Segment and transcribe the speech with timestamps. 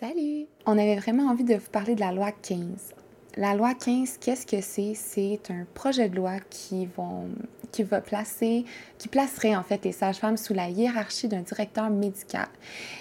[0.00, 0.46] Salut!
[0.64, 2.94] On avait vraiment envie de vous parler de la loi 15.
[3.36, 4.92] La loi 15, qu'est-ce que c'est?
[4.94, 7.28] C'est un projet de loi qui, vont,
[7.72, 8.64] qui va placer,
[8.96, 12.46] qui placerait en fait les sages-femmes sous la hiérarchie d'un directeur médical.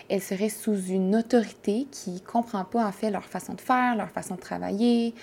[0.10, 3.95] Elles seraient sous une autorité qui ne comprend pas en fait leur façon de faire,
[3.95, 5.13] leur façon de travailler.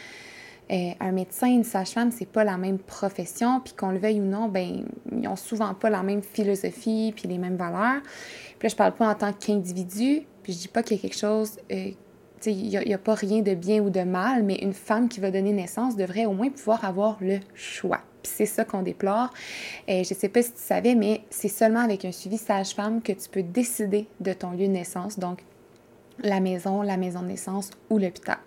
[0.71, 4.25] Euh, un médecin, une sage-femme, c'est pas la même profession, puis qu'on le veuille ou
[4.25, 8.01] non, ben ils ont souvent pas la même philosophie puis les mêmes valeurs.
[8.61, 11.03] Puis là, je parle pas en tant qu'individu, puis je dis pas qu'il y a
[11.03, 11.91] quelque chose, euh,
[12.47, 15.31] il n'y a, pas rien de bien ou de mal, mais une femme qui va
[15.31, 18.03] donner naissance devrait au moins pouvoir avoir le choix.
[18.23, 19.31] C'est ça qu'on déplore.
[19.89, 23.03] Et euh, je sais pas si tu savais, mais c'est seulement avec un suivi sage-femme
[23.03, 25.19] que tu peux décider de ton lieu de naissance.
[25.19, 25.43] Donc,
[26.23, 28.39] la maison, la maison de naissance ou l'hôpital.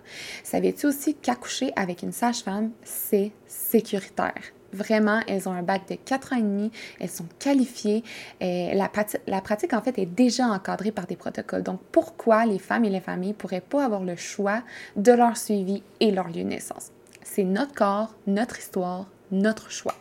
[0.44, 4.54] Savais-tu aussi qu'accoucher avec une sage-femme, c'est sécuritaire?
[4.78, 8.04] Vraiment, elles ont un bac de 4 ans et demi, elles sont qualifiées.
[8.40, 8.92] Et la,
[9.28, 11.64] la, pratique, en fait, est déjà encadrée par des protocoles.
[11.64, 14.62] Donc, pourquoi les femmes et les familles ne pourraient pas avoir le choix
[14.96, 16.92] de leur suivi et leur lieu de naissance?
[17.24, 19.96] C'est notre corps, notre histoire, notre choix.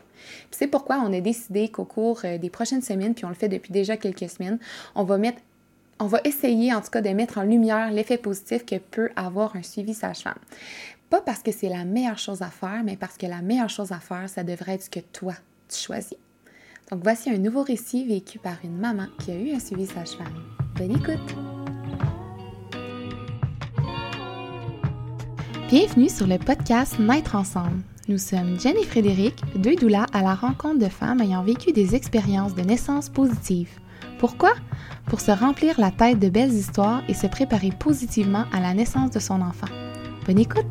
[0.51, 3.49] C'est pourquoi on a décidé qu'au cours euh, des prochaines semaines, puis on le fait
[3.49, 4.59] depuis déjà quelques semaines,
[4.95, 5.41] on va mettre
[5.99, 9.57] on va essayer en tout cas de mettre en lumière l'effet positif que peut avoir
[9.57, 10.39] un suivi sage-femme.
[11.09, 13.93] Pas parce que c'est la meilleure chose à faire, mais parce que la meilleure chose
[13.93, 15.35] à faire, ça devrait être ce que toi,
[15.69, 16.19] tu choisis.
[16.91, 20.43] Donc voici un nouveau récit vécu par une maman qui a eu un suivi sage-femme.
[20.77, 21.37] Bonne écoute!
[25.69, 27.83] Bienvenue sur le podcast Naître ensemble.
[28.09, 31.95] Nous sommes Jen et Frédéric, deux doulas à la rencontre de femmes ayant vécu des
[31.95, 33.79] expériences de naissance positives.
[34.19, 34.55] Pourquoi?
[35.07, 39.13] Pour se remplir la tête de belles histoires et se préparer positivement à la naissance
[39.13, 39.69] de son enfant.
[40.27, 40.65] Bonne écoute!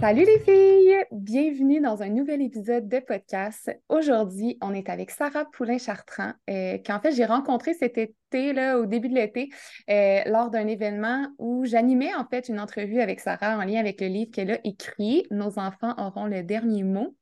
[0.00, 0.96] Salut les filles!
[1.12, 3.70] Bienvenue dans un nouvel épisode de podcast.
[3.90, 8.86] Aujourd'hui, on est avec Sarah Poulain-Chartrand, euh, qu'en fait j'ai rencontré cet été, là, au
[8.86, 9.50] début de l'été,
[9.90, 14.00] euh, lors d'un événement où j'animais en fait une entrevue avec Sarah en lien avec
[14.00, 17.14] le livre qu'elle a écrit, Nos enfants auront le dernier mot.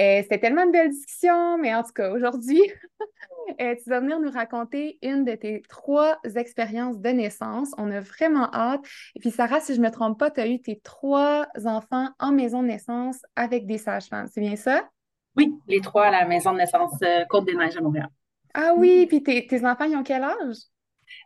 [0.00, 2.60] Euh, c'était tellement une belle discussion, mais en tout cas, aujourd'hui,
[3.60, 7.72] euh, tu vas venir nous raconter une de tes trois expériences de naissance.
[7.78, 8.80] On a vraiment hâte.
[9.14, 12.08] Et puis, Sarah, si je ne me trompe pas, tu as eu tes trois enfants
[12.18, 14.28] en maison de naissance avec des sages-femmes.
[14.32, 14.88] C'est bien ça?
[15.36, 18.08] Oui, les trois à la maison de naissance euh, Côte-des-Neiges à Montréal.
[18.54, 20.56] Ah oui, puis tes, enfants, ils ont quel âge?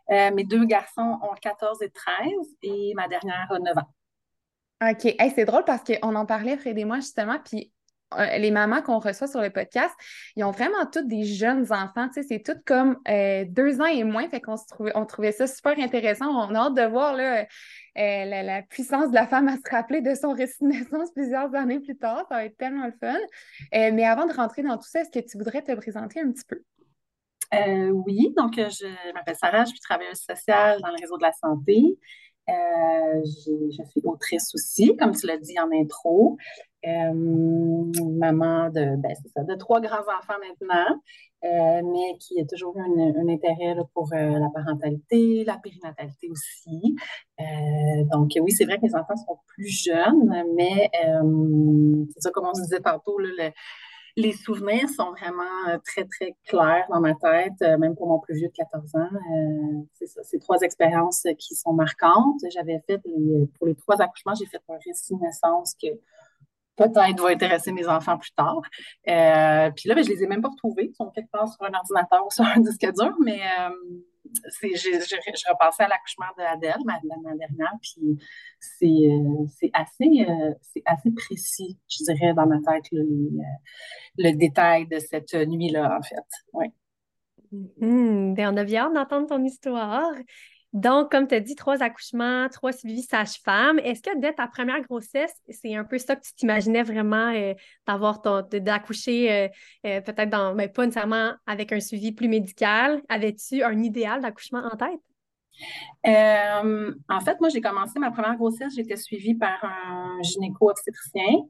[0.09, 2.27] mes deux garçons ont 14 et 13
[2.63, 3.87] et ma dernière a 9 ans.
[4.81, 5.15] OK.
[5.35, 7.78] c'est drôle parce qu'on en parlait, Fred et moi, justement, puis euh,
[8.17, 9.93] les mamans qu'on reçoit sur le podcast,
[10.35, 12.09] ils ont vraiment toutes des jeunes enfants.
[12.11, 14.27] C'est tout comme euh, deux ans et moins.
[14.29, 16.27] Fait qu'on trouvait, on trouvait ça super intéressant.
[16.27, 17.43] On a hâte de voir euh,
[17.95, 21.79] la, puissance de la femme à se rappeler de son récit de naissance plusieurs années
[21.79, 22.25] plus tard.
[22.29, 23.19] Ça va être tellement le fun.
[23.71, 26.45] mais avant de rentrer dans tout ça, est-ce que tu voudrais te présenter un petit
[26.47, 26.61] peu?
[28.05, 31.97] oui, donc je m'appelle Sarah, je suis travailleuse sociale dans le réseau de la santé.
[32.47, 36.37] je suis autrice aussi, comme tu l'as dit en intro.
[36.85, 41.01] Euh, maman de, ben, ça, de trois grands-enfants maintenant,
[41.43, 46.95] euh, mais qui a toujours eu un, intérêt pour euh, la parentalité, la périnatalité aussi.
[48.11, 50.89] donc oui, c'est vrai que mes enfants sont plus jeunes, mais
[52.13, 53.19] c'est ça, comme on se disait tantôt,
[54.15, 58.47] les souvenirs sont vraiment très, très clairs dans ma tête, même pour mon plus vieux
[58.47, 59.09] de 14 ans.
[59.95, 62.39] c'est ça, c'est trois expériences qui sont marquantes.
[62.53, 63.01] J'avais fait,
[63.57, 65.87] pour les trois accouchements, j'ai fait un récit de naissance que
[66.79, 68.61] peut-être va intéresser mes enfants plus tard.
[69.07, 70.89] Euh, puis là, ben, je les ai même pas retrouvés.
[70.91, 73.69] Ils sont quelque part sur un ordinateur ou sur un disque dur, mais euh,
[74.63, 76.99] je repassais à l'accouchement de Adèle, ma,
[77.35, 78.17] dernière, puis
[78.59, 80.25] c'est euh, assez,
[80.85, 86.15] assez précis, je dirais, dans ma tête, le, détail de cette nuit-là, en fait.
[86.53, 86.67] Oui.
[87.51, 88.35] Mm-hmm.
[88.35, 90.11] Ben, on a bien hâte d'entendre ton histoire.
[90.73, 93.79] Donc, comme tu as dit, trois accouchements, trois suivis sage-femme.
[93.79, 97.53] Est-ce que dès ta première grossesse, c'est un peu ça que tu t'imaginais vraiment euh,
[97.87, 98.21] d'avoir
[98.51, 99.47] d'accoucher euh,
[99.87, 103.01] euh, peut-être dans, mais pas nécessairement avec un suivi plus médical?
[103.09, 104.99] Avais-tu un idéal d'accouchement en tête?
[106.05, 111.41] en fait, moi, j'ai commencé ma première grossesse, j'étais suivie par un gynéco-obstétricien.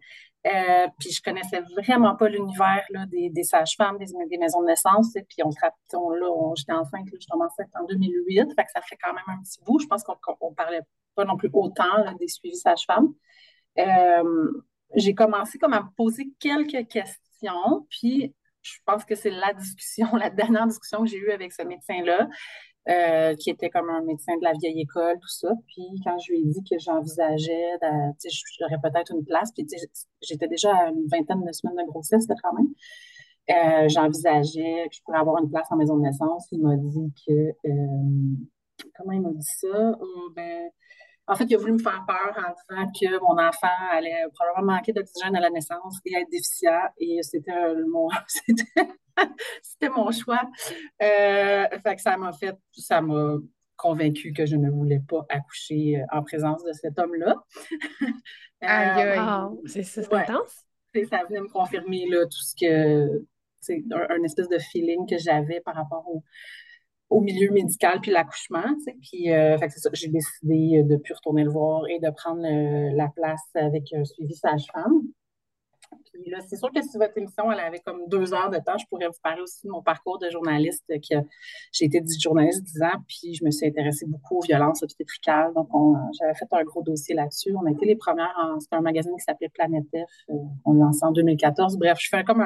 [0.47, 5.15] Euh, puis je connaissais vraiment pas l'univers des, des sages-femmes, des, des, maisons de naissance.
[5.15, 5.49] Et puis on,
[5.93, 9.41] on, là, j'étais enceinte, là, je enceinte en 2008, fait ça fait quand même un
[9.41, 9.79] petit bout.
[9.79, 10.13] Je pense qu'on
[10.49, 10.81] ne parlait
[11.15, 13.13] pas non plus autant des suivis sages-femmes.
[13.77, 14.51] Euh,
[14.95, 20.07] j'ai commencé comme à me poser quelques questions, puis je pense que c'est la discussion,
[20.15, 22.29] la dernière discussion que j'ai eue avec ce médecin-là.
[22.87, 25.53] Euh, qui était comme un médecin de la vieille école, tout ça.
[25.67, 27.77] Puis quand je lui ai dit que j'envisageais,
[28.59, 29.67] j'aurais peut-être une place, puis
[30.23, 32.69] j'étais déjà à une vingtaine de semaines de grossesse, quand même.
[33.51, 36.47] Euh, j'envisageais que je pourrais avoir une place en maison de naissance.
[36.51, 37.51] Il m'a dit que,
[38.95, 39.97] comment il m'a dit ça?
[40.35, 40.71] ben,
[41.29, 44.73] en fait, il a voulu me faire peur en disant que mon enfant allait probablement
[44.73, 46.81] manquer d'oxygène à la naissance et être déficient.
[46.97, 48.09] Et c'était mon,
[49.61, 50.41] c'était mon choix.
[51.01, 53.35] Euh, fait que ça m'a fait, ça m'a
[53.77, 57.35] convaincu que je ne voulais pas accoucher euh, en présence de cet homme-là.
[58.63, 60.65] euh, c'est intense.
[61.09, 63.23] Ça venait me confirmer là, tout ce que,
[63.59, 66.23] c'est un, espèce de feeling que j'avais par rapport au,
[67.09, 68.75] au milieu médical puis l'accouchement.
[69.01, 69.57] Puis, euh,
[69.93, 72.41] j'ai décidé de ne plus retourner le voir et de prendre
[72.95, 75.01] la place avec un suivi sage-femme.
[76.47, 79.07] C'est sûr que si votre émission, elle avait comme deux heures de temps, je pourrais
[79.07, 80.83] vous parler aussi de mon parcours de journaliste.
[80.87, 81.15] Que
[81.71, 85.53] j'ai été journaliste dix ans, puis je me suis intéressée beaucoup aux violences obstétricales.
[85.53, 85.69] Donc,
[86.19, 87.53] j'avais fait un gros dossier là-dessus.
[87.55, 90.29] On a été les premières, c'était un magazine qui s'appelait Planète F.
[90.29, 90.33] Euh,
[90.65, 91.77] on l'a lancé en 2014.
[91.77, 92.43] Bref, je fais comme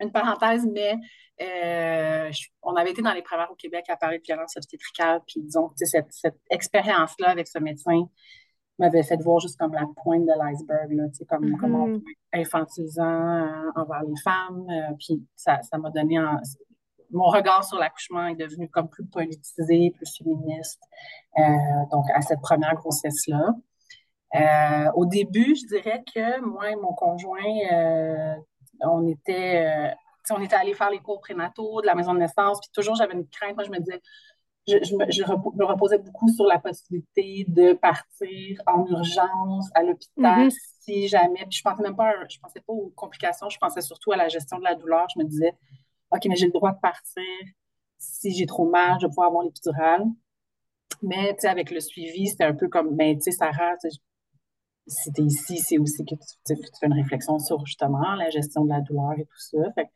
[0.00, 0.96] une parenthèse, mais
[1.42, 2.30] euh,
[2.62, 5.20] on avait été dans les premières au Québec à parler de violences obstétricales.
[5.26, 8.08] Puis disons, cette expérience-là avec ce médecin,
[8.78, 10.90] m'avait fait voir juste comme la pointe de l'iceberg,
[11.28, 12.00] comme, mm comment on
[12.32, 14.66] infantilisant euh, envers les femmes.
[14.70, 16.18] Euh, puis ça, m'a donné
[17.10, 20.82] mon regard sur l'accouchement est devenu comme plus politisé, plus féministe.
[21.38, 21.42] Euh,
[21.92, 23.54] donc, à cette première grossesse-là.
[24.94, 27.44] au début, je dirais que moi et mon conjoint,
[28.80, 29.94] on était,
[30.30, 33.14] on était allés faire les cours prénataux de la maison de naissance, puis toujours j'avais
[33.14, 33.54] une crainte.
[33.54, 34.02] Moi, je me disais,
[34.66, 40.56] je, me, reposais beaucoup sur la possibilité de partir en urgence à l'hôpital mm-hmm.
[40.80, 41.44] si jamais.
[41.48, 44.28] Puis je pensais même pas, je pensais pas aux complications, je pensais surtout à la
[44.28, 45.06] gestion de la douleur.
[45.14, 45.52] Je me disais,
[46.10, 47.22] OK, mais j'ai le droit de partir.
[47.98, 50.04] Si j'ai trop mal, je vais pouvoir avoir l'épidurale.
[51.02, 53.74] Mais tu sais, avec le suivi, c'était un peu comme, ben, tu sais, Sarah,
[54.86, 58.64] si tu es ici, c'est aussi que tu, fais une réflexion sur justement la gestion
[58.64, 59.58] de la douleur et tout ça.
[59.74, 59.90] Fait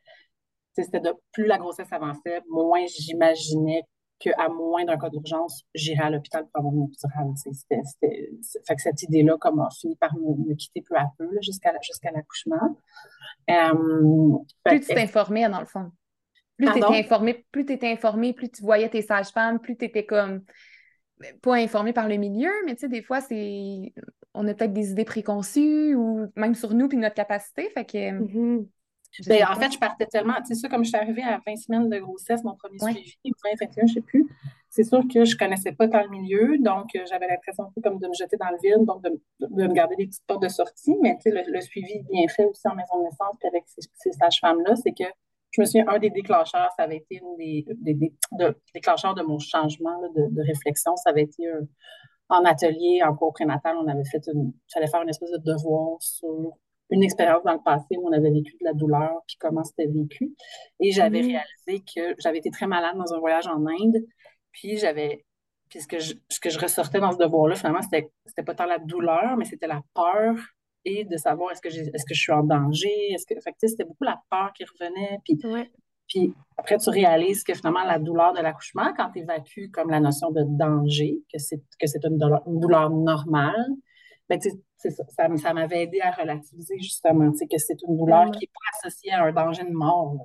[0.72, 3.82] c'était de plus la grossesse avançait, moins j'imaginais
[4.20, 7.32] qu'à moins d'un cas d'urgence, j'irai à l'hôpital pour avoir une épidurale.
[8.66, 11.72] Fait que cette idée-là comme, a fini par me, quitter peu à peu jusqu'à
[12.12, 12.78] l'accouchement.
[13.50, 15.90] Euh, plus tu t'informais, dans le fond.
[16.56, 19.86] Plus tu étais informé, plus tu étais informé, plus tu voyais tes sages-femmes, plus tu
[19.86, 20.42] étais comme
[21.42, 23.92] pas informé par le milieu, mais tu sais, des fois, c'est
[24.32, 27.68] on a peut-être des idées préconçues ou même sur nous puis notre capacité.
[27.70, 28.66] Fait que mm-hmm.
[29.26, 31.56] Ben, en fait, je partais tellement, tu sais, ça, comme je suis arrivée à 20
[31.56, 34.26] semaines de grossesse, mon premier suivi, 20, 21, je ne sais plus,
[34.68, 37.72] c'est sûr que je ne connaissais pas tant le milieu, donc euh, j'avais l'impression un
[37.74, 39.10] peu comme de me jeter dans le vide, donc de,
[39.40, 42.66] me garder des petites portes de sortie, mais tu sais, le, suivi bien fait aussi
[42.68, 45.10] en maison de naissance, puis avec ces, sages-femmes-là, c'est que
[45.50, 48.14] je me souviens, un des déclencheurs, ça avait été une des, des,
[48.72, 51.42] déclencheurs de mon changement de, réflexion, ça avait été
[52.28, 56.00] en atelier, en cours prénatal, on avait fait une, j'allais faire une espèce de devoir
[56.00, 56.52] sur
[56.90, 59.86] une expérience dans le passé où on avait vécu de la douleur, puis comment c'était
[59.86, 60.34] vécu.
[60.80, 61.26] Et j'avais mm.
[61.26, 63.96] réalisé que j'avais été très malade dans un voyage en Inde,
[64.52, 65.24] puis j'avais.
[65.68, 68.54] Puis ce que, je, ce que je ressortais dans ce devoir-là, finalement, c'était, c'était pas
[68.54, 70.34] tant la douleur, mais c'était la peur
[70.84, 73.12] et de savoir est-ce que, j'ai, est-ce que je suis en danger.
[73.12, 75.18] Est-ce que, fait c'était beaucoup la peur qui revenait.
[75.24, 75.38] Puis,
[76.08, 80.00] puis après, tu réalises que finalement, la douleur de l'accouchement, quand tu évacues comme la
[80.00, 83.68] notion de danger, que c'est, que c'est une douleur, une douleur normale,
[84.30, 84.40] ben,
[84.76, 89.10] ça, ça, m'avait aidé à relativiser justement, que c'est une douleur qui n'est pas associée
[89.12, 90.24] à un danger de mort.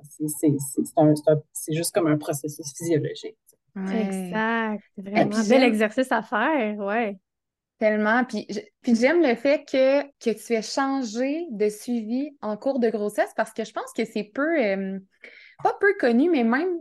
[1.52, 3.36] C'est juste comme un processus physiologique.
[3.76, 4.80] Exact.
[4.94, 7.18] C'est vraiment un bel exercice à faire, ouais.
[7.78, 8.24] Tellement.
[8.24, 8.46] Puis,
[8.80, 13.32] puis j'aime le fait que, que tu aies changé de suivi en cours de grossesse
[13.36, 14.98] parce que je pense que c'est peu, euh,
[15.64, 16.78] pas peu connu, mais même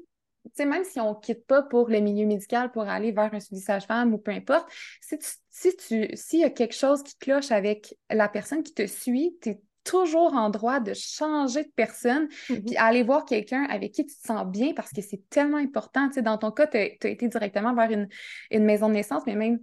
[0.53, 3.39] sais, même si on ne quitte pas pour le milieu médical pour aller vers un
[3.39, 4.67] suivi sage-femme ou peu importe,
[5.01, 5.17] si
[5.55, 9.37] si tu, s'il y a quelque chose qui cloche avec la personne qui te suit,
[9.41, 12.65] tu es toujours en droit de changer de personne, mm-hmm.
[12.65, 16.09] puis aller voir quelqu'un avec qui tu te sens bien parce que c'est tellement important.
[16.09, 18.09] Tu sais, dans ton cas, tu as, été directement vers une,
[18.51, 19.59] une, maison de naissance, mais même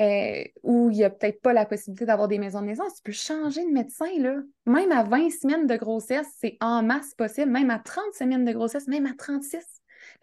[0.00, 3.02] euh, où il n'y a peut-être pas la possibilité d'avoir des maisons de naissance, tu
[3.04, 4.10] peux changer de médecin.
[4.18, 4.34] Là.
[4.66, 7.52] Même à 20 semaines de grossesse, c'est en masse possible.
[7.52, 9.64] Même à 30 semaines de grossesse, même à 36.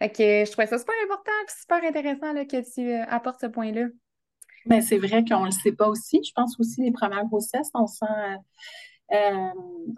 [0.00, 3.40] Fait que je trouvais ça super important et super intéressant là, que tu euh, apportes
[3.40, 3.86] ce point-là.
[4.68, 6.20] Mais c'est vrai qu'on ne le sait pas aussi.
[6.22, 8.04] Je pense aussi les premières grossesses, on sent,
[9.12, 9.48] euh,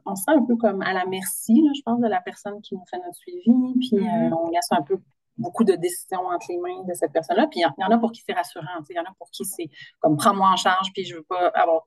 [0.06, 2.84] on sent un peu comme à la merci, je pense, de la personne qui nous
[2.90, 3.42] fait notre suivi.
[3.44, 4.32] Puis mm-hmm.
[4.32, 4.98] euh, on laisse un peu
[5.38, 7.46] beaucoup de décisions entre les mains de cette personne-là.
[7.50, 8.66] Puis il y, en a pour qui c'est rassurant.
[8.88, 9.68] Il y en a pour qui c'est
[10.00, 11.86] comme prends-moi en charge, puis je veux pas avoir.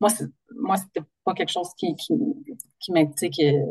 [0.00, 0.10] Moi,
[0.56, 2.14] moi, c'était pas quelque chose qui, qui,
[2.80, 2.92] qui,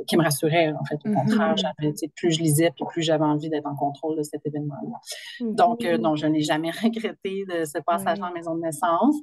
[0.08, 0.96] qui, me rassurait, en fait.
[1.06, 1.16] Au mm-hmm.
[1.16, 1.74] contraire,
[2.16, 4.98] plus je lisais, puis plus j'avais envie d'être en contrôle de cet événement-là.
[5.42, 5.56] Mm-hmm.
[5.56, 9.16] Donc, euh, non, je n'ai jamais regretté de ce passage en maison de naissance.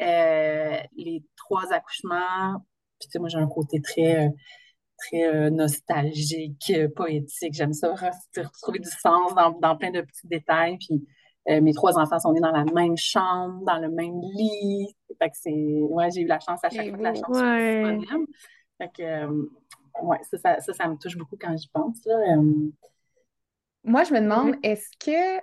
[0.00, 2.60] Euh, les trois accouchements,
[2.98, 4.30] puis moi, j'ai un côté très
[5.08, 7.54] très nostalgique, poétique.
[7.54, 10.78] J'aime ça, retrouver du sens dans, dans, plein de petits détails.
[10.78, 11.06] Puis
[11.60, 14.94] mes trois enfants sont nés dans la même chambre, dans le même lit.
[15.18, 15.80] Fait que c'est...
[15.82, 18.26] Ouais, j'ai eu la chance à chaque fois que la chance disponible.
[18.78, 19.26] Fait que,
[20.02, 22.04] ouais, ça, ça, ça, me touche beaucoup quand j'y pense.
[22.06, 22.36] Là.
[23.84, 25.40] Moi, je me demande, est-ce que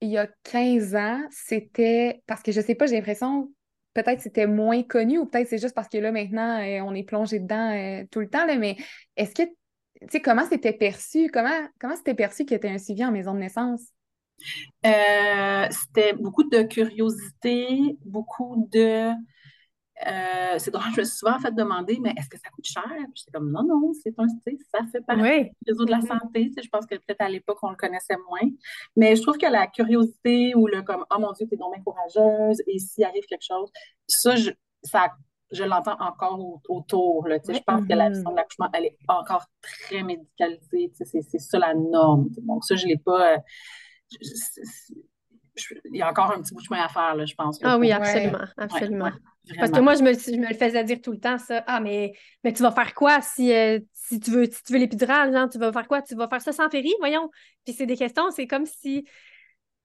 [0.00, 3.50] il y a 15 ans, c'était parce que je sais pas, j'ai l'impression
[3.94, 7.04] peut-être c'était moins connu ou peut-être c'est juste parce que là maintenant euh, on est
[7.04, 8.76] plongé dedans euh, tout le temps là, mais
[9.16, 11.30] est-ce que tu sais comment c'était perçu?
[11.32, 13.80] Comment comment c'était perçu qu'il y un suivi en maison de naissance?
[14.84, 19.12] Euh, c'était beaucoup de curiosité, beaucoup de
[20.06, 22.84] euh, c'est drôle, je me suis souvent fait demander, mais est-ce que ça coûte cher?
[23.14, 26.20] J'étais comme, non, non, c'est un, ça fait partie du réseau de la mm-hmm.
[26.20, 26.52] santé.
[26.62, 28.50] je pense que peut-être à l'époque, on le connaissait moins.
[28.96, 31.82] Mais je trouve que la curiosité ou le comme, oh mon Dieu, t'es donc bien
[31.82, 33.70] courageuse, et s'il arrive quelque chose,
[34.06, 34.50] ça, je,
[34.82, 35.08] ça,
[35.50, 37.26] je l'entends encore autour.
[37.28, 38.32] Là, Je pense que la vision mm-hmm.
[38.32, 40.92] de l'accouchement, elle est encore très médicalisée.
[40.94, 42.28] C'est ça la norme.
[42.42, 43.38] Donc, ça, je ne l'ai pas.
[45.84, 47.58] Il y a encore un petit bout de chemin à faire, là, je pense.
[47.62, 49.10] ah oui, absolument, absolument.
[49.58, 51.62] Parce que moi, je me, je me, le faisais dire tout le temps, ça.
[51.66, 54.78] Ah, mais, mais tu vas faire quoi si, euh, si tu veux, si tu veux
[54.78, 56.02] l'épidurale, tu vas faire quoi?
[56.02, 57.30] Tu vas faire ça sans féri, voyons.
[57.64, 59.06] Puis c'est des questions, c'est comme si.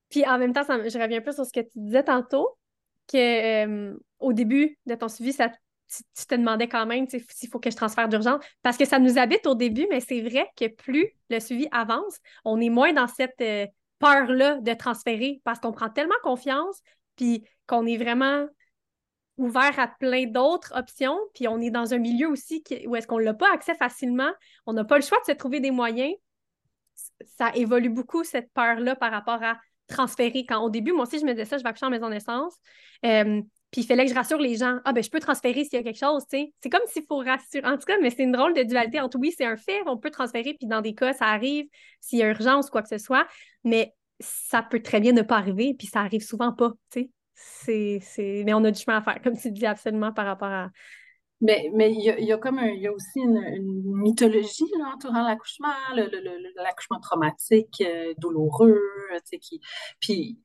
[0.10, 2.58] Puis en même temps, ça, je reviens un peu sur ce que tu disais tantôt,
[3.12, 7.60] que euh, au début de ton suivi, ça, tu, te demandais quand même s'il faut
[7.60, 8.44] que je transfère d'urgence.
[8.62, 12.18] Parce que ça nous habite au début, mais c'est vrai que plus le suivi avance,
[12.46, 13.66] on est moins dans cette euh,
[14.00, 16.82] peur-là de transférer parce qu'on prend tellement confiance,
[17.16, 18.48] puis qu'on est vraiment
[19.38, 23.22] ouvert à plein d'autres options, puis on est dans un milieu aussi où est-ce qu'on
[23.22, 24.32] n'a pas accès facilement,
[24.66, 26.14] on n'a pas le choix de se trouver des moyens.
[27.38, 30.46] Ça évolue beaucoup, cette peur-là, par rapport à transférer.
[30.46, 32.14] Quand au début, moi aussi, je me disais ça, je vais accoucher en maison de
[32.14, 32.56] naissance.
[33.06, 34.80] Euh, puis il fallait que je rassure les gens.
[34.86, 36.54] Ah, ben, je peux transférer s'il y a quelque chose, tu sais.
[36.62, 37.66] C'est comme s'il faut rassurer.
[37.66, 39.98] En tout cas, mais c'est une drôle de dualité entre oui, c'est un fait, on
[39.98, 41.68] peut transférer, puis dans des cas, ça arrive
[42.02, 43.28] s'il y a urgence, quoi que ce soit.
[43.64, 47.10] Mais ça peut très bien ne pas arriver, puis ça arrive souvent pas, tu sais
[47.40, 50.70] c'est, Mais on a du chemin à faire, comme tu dis absolument par rapport à.
[51.42, 53.42] Mais, mais il, y a, y a comme il y a aussi une,
[54.02, 55.70] mythologie là, entourant l'accouchement,
[56.58, 58.82] l'accouchement traumatique, euh, douloureux,
[59.14, 59.62] tu sais, qui.
[60.02, 60.38] Puis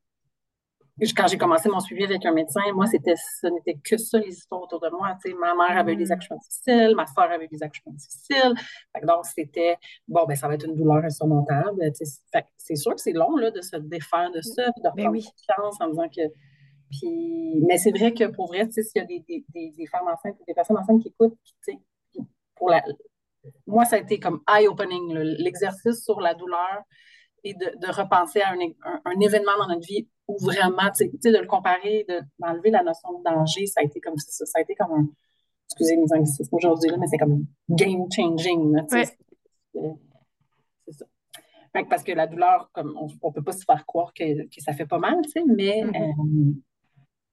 [1.16, 4.28] quand j'ai commencé mon suivi avec un médecin, moi, c'était ce n'était que ça, les
[4.28, 5.16] histoires autour de moi.
[5.22, 6.12] Tu sais, ma mère avait eu des mm.
[6.12, 8.54] accouchements difficiles, ma soeur avait eu des accouchements difficiles.
[9.02, 11.82] donc, c'était, bon, ben ça va être une douleur insurmontable.
[12.56, 15.80] c'est sûr que c'est long là, de se défaire de ça, de ben reprendre confiance
[15.80, 16.22] en disant que
[17.66, 20.44] mais c'est vrai que pour vrai, s'il y a des, des, des, femmes enceintes ou
[20.46, 21.36] des personnes enceintes qui écoutent,
[22.54, 22.84] pour la,
[23.66, 26.82] moi, ça a été comme eye-opening, l'exercice sur la douleur
[27.44, 28.58] et de, de repenser à un,
[29.04, 32.06] un, événement dans notre vie où vraiment, tu sais, de le comparer,
[32.38, 34.46] d'enlever la notion de danger, ça a été comme ça.
[34.46, 35.08] Ça a été comme un,
[35.66, 38.82] excusez mes anglicismes aujourd'hui, mais c'est comme game-changing.
[38.88, 39.04] C'est
[40.92, 41.04] ça.
[41.88, 44.72] parce que la douleur, comme on ne peut pas se faire croire que, que ça
[44.72, 46.50] fait pas mal, tu sais, mais mm-hmm.
[46.50, 46.54] euh,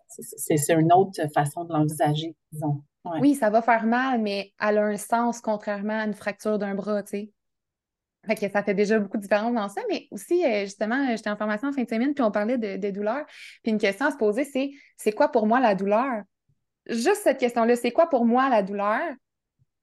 [0.07, 2.81] c'est une autre façon de l'envisager, disons.
[3.19, 6.75] Oui, ça va faire mal, mais elle a un sens contrairement à une fracture d'un
[6.75, 7.31] bras, tu sais.
[8.25, 11.29] Fait que ça fait déjà beaucoup de différence dans ça, mais aussi, euh, justement, j'étais
[11.29, 13.25] en formation en fin de semaine, puis on parlait de, de douleur.
[13.63, 16.21] Puis une question à se poser, c'est c'est quoi pour moi la douleur?
[16.87, 19.01] Juste cette question-là, c'est quoi pour moi la douleur?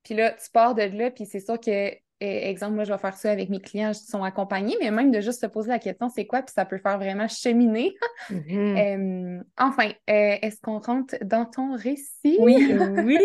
[0.05, 1.91] Puis là, tu pars de là, puis c'est sûr que
[2.21, 5.21] exemple, moi, je vais faire ça avec mes clients qui sont accompagnés, mais même de
[5.21, 7.95] juste se poser la question, c'est quoi, puis ça peut faire vraiment cheminer.
[8.31, 9.43] Mm-hmm.
[9.59, 12.37] enfin, euh, est-ce qu'on rentre dans ton récit?
[12.41, 12.57] Oui,
[13.05, 13.19] oui.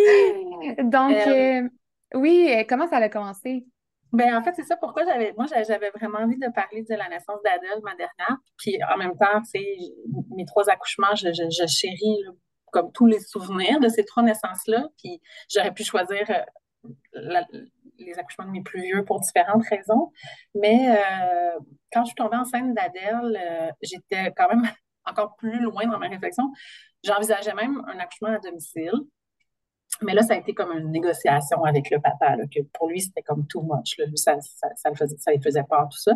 [0.83, 1.69] Donc, euh, euh,
[2.15, 3.65] oui, comment ça a commencé?
[4.13, 7.09] Ben, en fait, c'est ça pourquoi j'avais, moi, j'avais vraiment envie de parler de la
[7.09, 8.37] naissance d'Adèle, ma dernière.
[8.57, 9.41] Puis en même temps,
[10.35, 12.23] mes trois accouchements, je, je, chéris
[12.71, 14.87] comme tous les souvenirs de ces trois naissances-là.
[14.97, 15.19] Puis
[15.51, 16.25] j'aurais pu choisir
[17.13, 17.43] la,
[17.99, 20.11] les accouchements de mes plus vieux pour différentes raisons.
[20.55, 21.59] Mais euh,
[21.91, 24.63] quand je suis tombée enceinte d'Adèle, euh, j'étais quand même
[25.05, 26.51] encore plus loin dans ma réflexion.
[27.03, 28.93] J'envisageais même un accouchement à domicile.
[30.01, 33.21] Mais là, ça a été comme une négociation avec le papa, que pour lui, c'était
[33.21, 33.97] comme too much.
[33.97, 36.13] Lui, ça, ça, le faisait, ça lui faisait peur, tout ça.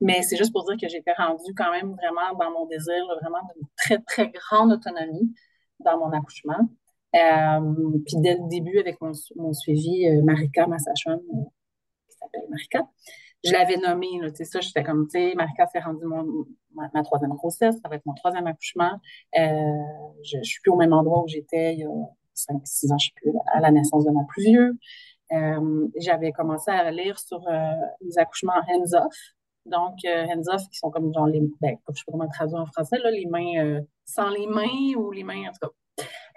[0.00, 3.40] Mais c'est juste pour dire que j'étais rendue quand même vraiment dans mon désir, vraiment
[3.54, 5.32] d'une très, très grande autonomie
[5.80, 6.68] dans mon accouchement.
[7.16, 12.44] Euh, puis dès le début, avec mon, mon suivi, euh, Marika, ma euh, qui s'appelle
[12.48, 12.86] Marika,
[13.42, 17.32] je l'avais nommée, sais, ça, j'étais comme, tu sais, Marika s'est rendue mon, ma, troisième
[17.32, 19.00] grossesse, ça va être mon troisième accouchement.
[19.34, 21.88] je ne suis plus au même endroit où j'étais il y a
[22.44, 24.78] 5, 6 ans, je ne sais plus, à la naissance de mon plus vieux.
[25.96, 27.46] J'avais commencé à lire sur
[28.00, 29.14] les accouchements hands-off.
[29.66, 32.98] Donc, hands-off, qui sont comme genre les, ben, je sais pas comment traduire en français,
[32.98, 35.72] là, les mains sans les mains ou les mains, en tout cas,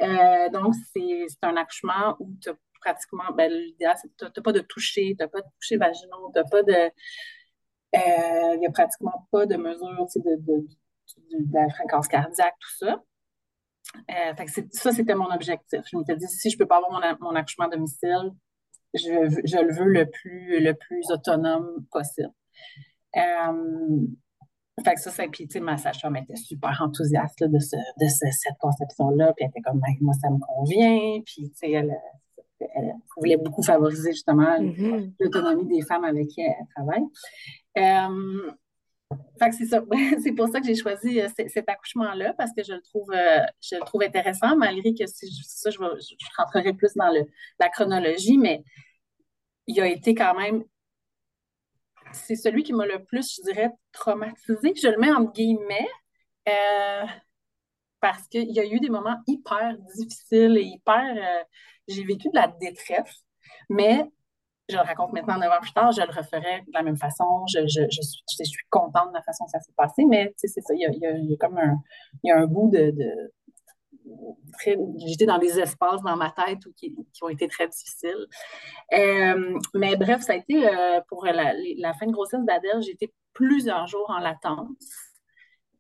[0.02, 2.50] euh, donc, c'est un accouchement où tu
[2.82, 5.78] pratiquement, ben, l'idéal, c'est que tu n'as pas de toucher, tu n'as pas de toucher
[5.78, 6.92] vaginaux, tu n'as pas de.
[7.94, 10.66] Il n'y a pratiquement pas de mesure de,
[11.54, 13.02] la fréquence cardiaque, tout ça.
[14.10, 15.82] Fait ça, c'était mon objectif.
[15.92, 18.32] Je m'étais dit, si je ne peux pas avoir mon, mon accouchement à domicile,
[18.94, 22.32] je, je, le veux le plus, le plus autonome possible.
[23.16, 24.08] Euh,
[24.84, 29.34] fait que ça, ça, puis, ma sage-femme était super enthousiaste de, ce, de cette conception-là,
[29.36, 31.96] puis elle était comme, ben, moi, ça me convient, puis, tu sais, elle,
[32.60, 35.14] elle, voulait beaucoup favoriser, justement, mm-hmm.
[35.20, 37.04] l'autonomie des femmes avec qui elle travaille.
[37.78, 38.52] Euh,
[39.40, 39.82] fait c'est ça.
[40.24, 43.40] c'est pour ça que j'ai choisi euh, cet accouchement-là, parce que je le trouve, euh,
[43.62, 45.78] je le trouve intéressant, malgré que si je, ça, je,
[46.38, 47.26] rentrerai plus dans le,
[47.60, 48.64] la chronologie, mais
[49.68, 50.64] il a été quand même
[52.12, 54.74] c'est celui qui m'a le plus, je dirais, traumatisé.
[54.76, 55.88] Je le mets en guillemets
[56.48, 57.06] euh,
[58.00, 61.46] parce qu'il y a eu des moments hyper difficiles et hyper.
[61.88, 63.26] J'ai vécu de la détresse,
[63.68, 64.06] mais
[64.74, 67.46] je le raconte maintenant neuf ans plus tard, je le referais de la même façon.
[67.48, 71.06] Je, suis, contente de la façon dont ça s'est passé, mais c'est ça, il y,
[71.06, 71.78] a, comme un,
[72.24, 72.94] il y a un bout de
[74.98, 78.28] j'étais dans des espaces dans ma tête qui, ont été très difficiles.
[78.94, 83.88] Euh, mais bref, ça a été euh, pour la, fin de grossesse d'Adèle, été plusieurs
[83.88, 84.68] jours en latence.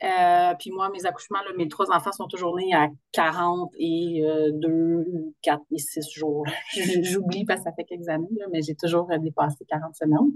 [0.03, 5.33] Euh, puis moi, mes accouchements, mes trois enfants sont toujours nés à 40 et 2,
[5.41, 6.45] 4 et 6 jours.
[7.01, 10.31] J'oublie parce que ça fait quelques années, mais j'ai toujours dépassé 40 semaines.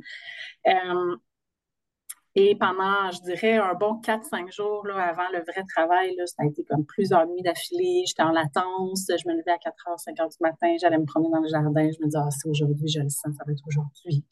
[2.39, 6.43] Et pendant, je dirais, un bon 4-5 jours là, avant le vrai travail, là, ça
[6.43, 8.03] a été comme plusieurs nuits d'affilée.
[8.05, 11.39] J'étais en latence, je me levais à 4h, 5h du matin, j'allais me promener dans
[11.39, 14.23] le jardin, je me disais, ah, c'est aujourd'hui, je le sens, ça va être aujourd'hui.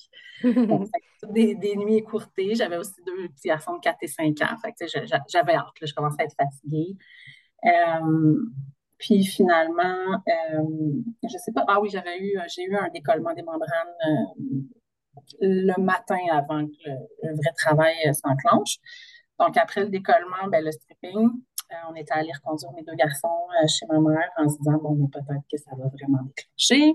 [1.34, 2.54] des, des, nuits écourtées.
[2.54, 4.56] J'avais aussi deux petits garçons de 4 et 5 ans.
[4.62, 4.88] Fait
[5.28, 6.96] j'avais hâte, là, je commençais à être fatiguée.
[7.66, 8.36] Euh,
[9.00, 10.62] puis finalement, euh,
[11.24, 14.62] je sais pas, ah oui, j'avais eu, j'ai eu un décollement des membranes euh,
[15.40, 16.90] le matin avant que
[17.24, 18.78] le, vrai travail euh, s'enclenche.
[19.40, 21.30] Donc, après le décollement, ben, le stripping,
[21.72, 24.78] euh, on était allé reconduire mes deux garçons euh, chez ma mère en se disant,
[24.82, 26.94] bon, peut-être que ça va vraiment déclencher.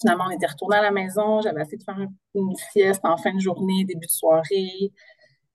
[0.00, 1.40] finalement, on était retourné à la maison.
[1.40, 1.98] J'avais essayé de faire
[2.34, 4.92] une, sieste en fin de journée, début de soirée.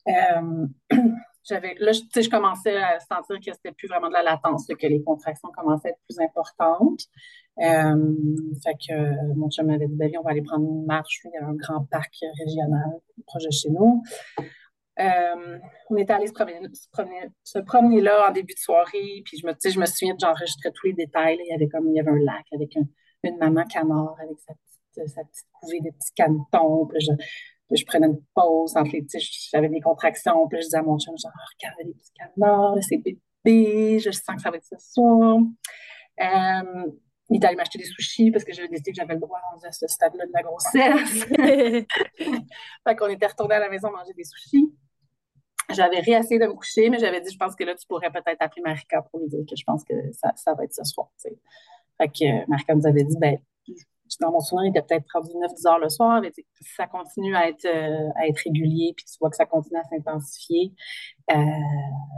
[1.43, 4.87] j'avais là, je, je commençais à sentir que c'était plus vraiment de la latence, que
[4.87, 7.01] les contractions commençaient à être plus importantes.
[7.59, 8.15] Euh,
[8.63, 11.21] fait que euh, mon chum m'avait dit, ben, on va aller prendre une marche.
[11.25, 14.01] Il y a un grand parc régional proche de chez nous.
[14.99, 15.59] Euh,
[15.89, 16.59] on était allé se promener,
[17.43, 19.21] se promener, là en début de soirée.
[19.25, 21.37] Puis je me, je me souviens j'enregistrais tous les détails.
[21.39, 24.53] Il y avait comme il y avait un lac avec une maman canard avec sa
[24.53, 26.87] petite, sa petite couvée de petits canetons.
[26.87, 27.11] Puis je,
[27.75, 29.05] je prenais une pause entre les
[29.51, 30.47] j'avais des contractions.
[30.47, 34.35] Puis je disais à mon chum, genre, regarde les petits canards, c'est bébé, je sens
[34.35, 35.39] que ça va être ce soir.
[37.31, 39.71] Il est allé m'acheter des sushis parce que j'avais décidé que j'avais le droit à
[39.71, 41.23] ce stade-là de la grossesse.
[42.87, 44.69] fait qu'on était retourné à la maison manger des sushis.
[45.69, 48.41] J'avais réessayé de me coucher, mais j'avais dit, je pense que là, tu pourrais peut-être
[48.41, 51.07] appeler Marika pour lui dire que je pense que ça, ça va être ce soir.
[51.97, 53.37] Fait que euh, Marika nous avait dit, ben,
[54.19, 56.19] dans mon souvenir, il était peut-être rendu 9-10 heures le soir.
[56.19, 56.33] Mais
[56.75, 59.83] ça continue à être, euh, à être régulier, puis tu vois que ça continue à
[59.85, 60.73] s'intensifier.
[61.31, 61.35] Euh,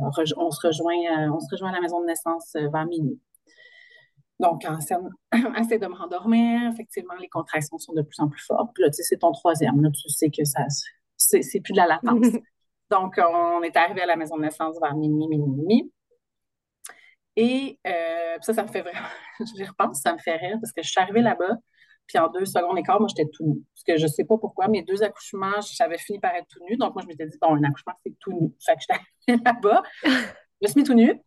[0.01, 0.11] on,
[0.49, 3.19] se rejoint, on se rejoint à la maison de naissance vers minuit.
[4.43, 6.69] Donc, en essaie de me rendormir.
[6.73, 8.71] Effectivement, les contractions sont de plus en plus fortes.
[8.75, 9.81] Puis là, tu sais, c'est ton troisième.
[9.81, 10.65] Là, tu sais que ça,
[11.15, 12.27] c'est plus de la latence.
[12.91, 15.91] Donc, on est arrivé à la maison de naissance vers minuit, minuit et demi.
[17.37, 19.07] Et euh, ça, ça me fait vraiment,
[19.39, 21.55] je repense, ça me fait rire parce que je suis arrivée là-bas,
[22.05, 23.63] puis en deux secondes et quart, moi, j'étais tout nue.
[23.73, 26.59] Parce que je ne sais pas pourquoi, mes deux accouchements, j'avais fini par être tout
[26.69, 26.75] nue.
[26.75, 28.53] Donc, moi, je m'étais dit, bon, un accouchement, c'est tout nu.
[28.63, 28.93] Fait que j'étais
[29.29, 30.09] arrivée là-bas, je
[30.61, 31.23] me suis mis tout nu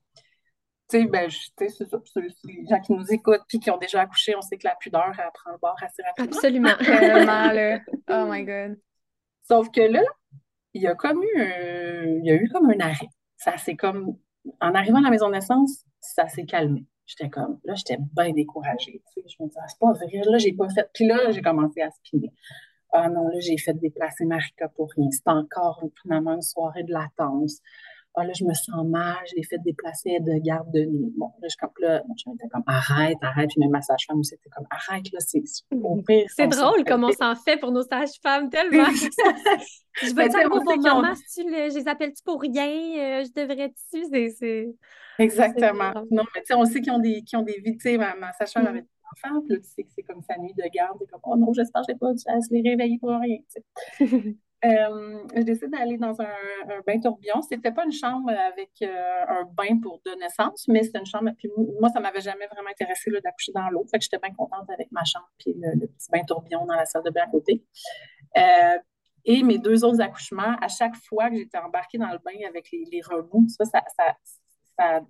[0.88, 1.98] tu sais, ben, c'est ça,
[2.44, 5.12] les gens qui nous écoutent puis qui ont déjà accouché, on sait que la pudeur,
[5.18, 6.36] elle prend le bord assez rapidement.
[6.36, 6.76] Absolument.
[6.84, 7.80] Tellement, là.
[8.08, 8.78] Oh my God.
[9.42, 10.02] Sauf que là,
[10.74, 13.08] il y a comme eu un, il y a eu comme un arrêt.
[13.36, 14.16] Ça c'est comme,
[14.60, 16.84] en arrivant à la maison de naissance, ça s'est calmé.
[17.06, 19.02] J'étais comme, là, j'étais bien découragée.
[19.14, 19.28] Tu sais.
[19.28, 20.88] Je me disais, ah, c'est pas vrai, là, j'ai pas fait.
[20.92, 22.32] Puis là, j'ai commencé à spinner.
[22.92, 25.08] Ah non, là, j'ai fait déplacer Marika pour rien.
[25.10, 27.60] C'est encore finalement une soirée de latence
[28.18, 31.12] ah là, je me sens mal, j'ai fait déplacer de garde de nuit.
[31.16, 33.50] Bon, là, je, comme, là, j'étais comme, arrête, arrête.
[33.50, 35.42] Puis même ma sage-femme aussi était comme, arrête, là, c'est
[36.06, 36.26] pire.
[36.34, 38.84] C'est drôle comment on s'en fait pour nos sages-femmes, tellement.
[40.02, 43.32] je veux dire au bon moment, si tu je les appelle-tu pour rien, euh, je
[43.38, 44.74] devrais-tu, c'est...
[45.18, 45.92] Exactement.
[46.10, 47.98] Non, mais tu sais, on sait qu'ils ont des, qui ont des vies, tu sais,
[47.98, 48.68] ma, ma sage-femme mm.
[48.68, 51.06] avait des enfants, puis là, tu sais que c'est comme sa nuit de garde, et
[51.06, 53.38] comme, oh non, j'espère que je n'ai pas à se les réveiller pour rien.
[54.66, 57.40] Euh, je décide d'aller dans un, bain tourbillon.
[57.42, 61.30] C'était pas une chambre avec euh, un bain pour de naissance, mais c'était une chambre.
[61.38, 61.48] Puis
[61.80, 63.84] moi, ça m'avait jamais vraiment intéressé d'accoucher dans l'eau.
[63.90, 66.84] Fait que j'étais bien contente avec ma chambre puis le, petit bain tourbillon dans la
[66.84, 67.62] salle de bain à côté.
[68.36, 68.78] Euh,
[69.24, 72.70] et mes deux autres accouchements, à chaque fois que j'étais embarquée dans le bain avec
[72.72, 73.64] les, remous, ça,
[74.78, 75.00] ça,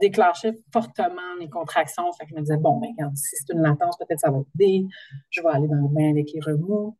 [0.00, 2.10] déclenchait fortement mes contractions.
[2.12, 4.86] Fait je me disais, bon, ben, si c'est une latence, peut-être ça va aider.
[5.30, 6.96] Je vais aller dans le bain avec les remous.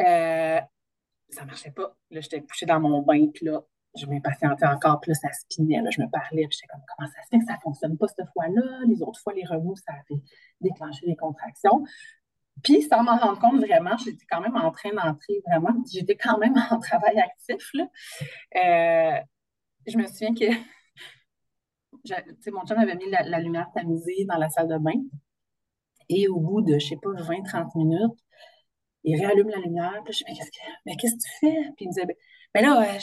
[0.00, 0.60] Euh,
[1.30, 1.96] ça marchait pas.
[2.10, 3.62] Là, j'étais couchée dans mon bain, là,
[3.96, 7.08] je m'impatientais encore, puis là, ça spinait, là, je me parlais, puis j'étais comme, comment
[7.08, 8.80] ça se fait que ça fonctionne pas cette fois-là?
[8.86, 10.20] Les autres fois, les remous, ça avait
[10.60, 11.84] déclenché les contractions.
[12.62, 16.38] Puis, sans m'en rendre compte vraiment, j'étais quand même en train d'entrer vraiment, j'étais quand
[16.38, 17.88] même en travail actif, là.
[18.56, 19.20] Euh,
[19.86, 20.46] je me souviens que,
[22.50, 25.02] mon chum avait mis la, lumière tamisée dans la salle de bain,
[26.08, 28.23] et au bout de, je sais pas, 20-30 minutes,
[29.04, 30.00] il réallume la lumière.
[30.04, 30.50] Puis je dis,
[30.86, 31.72] mais qu'est-ce que, tu fais?
[31.76, 32.16] Puis il me disait, ben,
[32.54, 32.98] ben là, euh,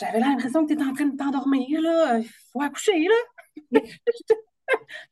[0.00, 2.18] j'avais l'impression que tu étais en train de t'endormir, là.
[2.18, 3.80] Il faut accoucher, là.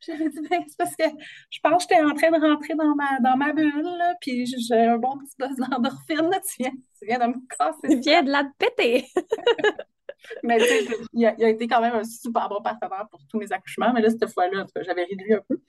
[0.01, 1.03] J'avais dit, ben, c'est parce que
[1.49, 4.45] je pense que j'étais en train de rentrer dans ma, dans ma bulle, là, puis
[4.45, 6.39] j'ai un bon petit buzz d'endorphine, là.
[6.39, 7.95] Tu viens, tu viens de me casser.
[7.95, 9.05] Tu viens de la péter.
[10.43, 13.51] mais tu sais, il, a, été quand même un super bon partenaire pour tous mes
[13.51, 15.61] accouchements, mais là, cette fois-là, j'avais réduit un peu.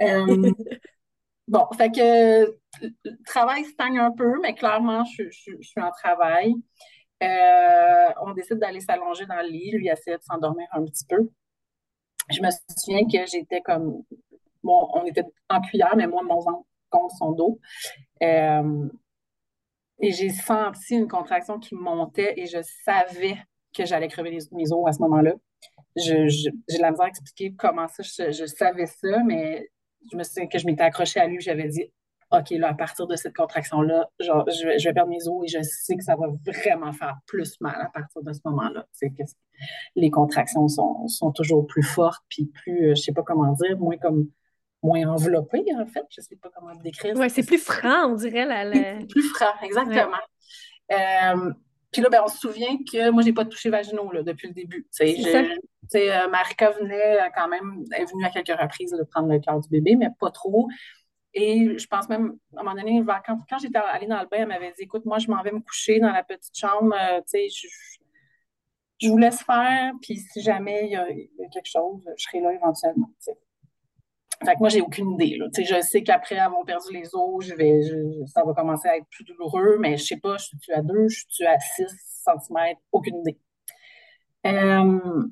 [0.00, 0.50] Euh,
[1.52, 6.54] Bon, fait que le travail stagne un peu, mais clairement, je, suis en travail.
[7.22, 9.70] Euh, on décide d'aller s'allonger dans le lit.
[9.72, 11.28] Lui essaie de s'endormir un petit peu.
[12.30, 14.02] Je me souviens que j'étais comme.
[14.62, 17.60] Bon, on était en cuillère, mais moi, mon ventre contre son dos.
[18.22, 18.88] Euh,
[20.00, 23.36] et j'ai senti une contraction qui montait et je savais
[23.76, 25.34] que j'allais crever les, mes os à ce moment-là.
[25.96, 26.28] J'ai
[26.80, 29.68] la misère à expliquer comment ça, je savais ça, mais
[30.10, 31.90] je me souviens que je m'étais accrochée à lui, j'avais dit
[32.32, 35.44] OK, là, à partir de cette contraction-là, genre, je vais, je vais, perdre mes os
[35.44, 38.86] et je sais que ça va vraiment faire plus mal à partir de ce moment-là.
[38.90, 39.22] C'est que
[39.96, 43.78] les contractions sont, sont, toujours plus fortes, puis plus, euh, je sais pas comment dire,
[43.78, 44.28] moins comme
[44.82, 46.04] moins enveloppées, en fait.
[46.10, 47.14] Je sais pas comment le décrire.
[47.16, 48.46] Oui, c'est plus franc, on dirait.
[48.46, 48.64] La,
[49.08, 50.16] Plus, franc, exactement.
[50.90, 51.52] Euh,
[51.92, 54.54] puis là, ben, on se souvient que moi, j'ai pas touché vaginaux là, depuis le
[54.54, 54.86] début.
[55.02, 59.60] Euh, Marika venait euh, quand même, est venue à quelques reprises de prendre le cœur
[59.60, 60.68] du bébé, mais pas trop.
[61.34, 64.38] Et je pense même, à un moment donné, quand, quand j'étais allée dans le bain,
[64.38, 66.94] elle m'avait dit Écoute, moi, je m'en vais me coucher dans la petite chambre.
[66.94, 67.68] Euh, tu sais,
[69.00, 72.52] je, vous laisse faire, puis si jamais il y, a quelque chose, je serai là
[72.52, 73.10] éventuellement.
[74.44, 75.38] Fait que moi, j'ai aucune idée.
[75.56, 77.80] Je sais qu'après avoir perdu les os, je vais,
[78.26, 81.08] ça va commencer à être plus douloureux, mais je sais pas, je suis à 2,
[81.08, 81.86] je suis à 6
[82.24, 83.38] cm, aucune idée.
[84.46, 85.22] Euh,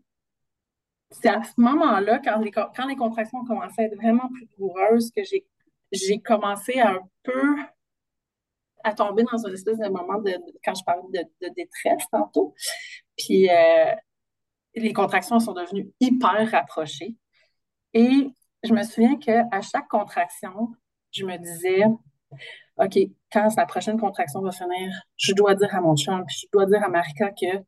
[1.11, 4.47] c'est à ce moment-là, quand les, quand les contractions ont commencé à être vraiment plus
[4.57, 5.23] douloureuses, que
[5.93, 7.57] j'ai, commencé un peu
[8.85, 10.33] à tomber dans un espèce de moment de,
[10.65, 12.55] quand je parlais de, détresse tantôt.
[13.17, 13.93] Puis euh,
[14.75, 17.17] les contractions sont devenues hyper rapprochées.
[17.93, 18.29] Et
[18.63, 20.69] je me souviens qu'à chaque contraction,
[21.13, 21.85] je me disais,
[22.77, 22.99] OK,
[23.33, 26.67] quand la prochaine contraction va finir, je dois dire à mon chum, puis je dois
[26.67, 27.65] dire à Marika que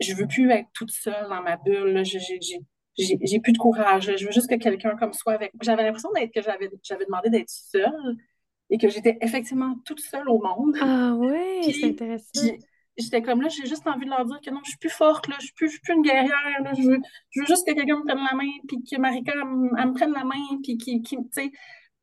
[0.00, 2.02] je veux plus être toute seule dans ma bulle.
[2.04, 4.16] J'ai plus de courage.
[4.16, 5.52] Je veux juste que quelqu'un comme soit avec.
[5.62, 8.16] J'avais l'impression d'être que j'avais demandé d'être seule
[8.68, 10.76] et que j'étais effectivement toute seule au monde.
[10.80, 12.40] Ah oui, c'est intéressant
[12.96, 15.28] j'étais comme là, j'ai juste envie de leur dire que non, je suis plus forte,
[15.28, 16.98] là, je suis plus, suis plus une guerrière, là, je, veux,
[17.30, 20.12] je veux juste que quelqu'un me prenne la main, puis que Marika, elle, me prenne
[20.12, 21.50] la main, puis qui, qui tu sais.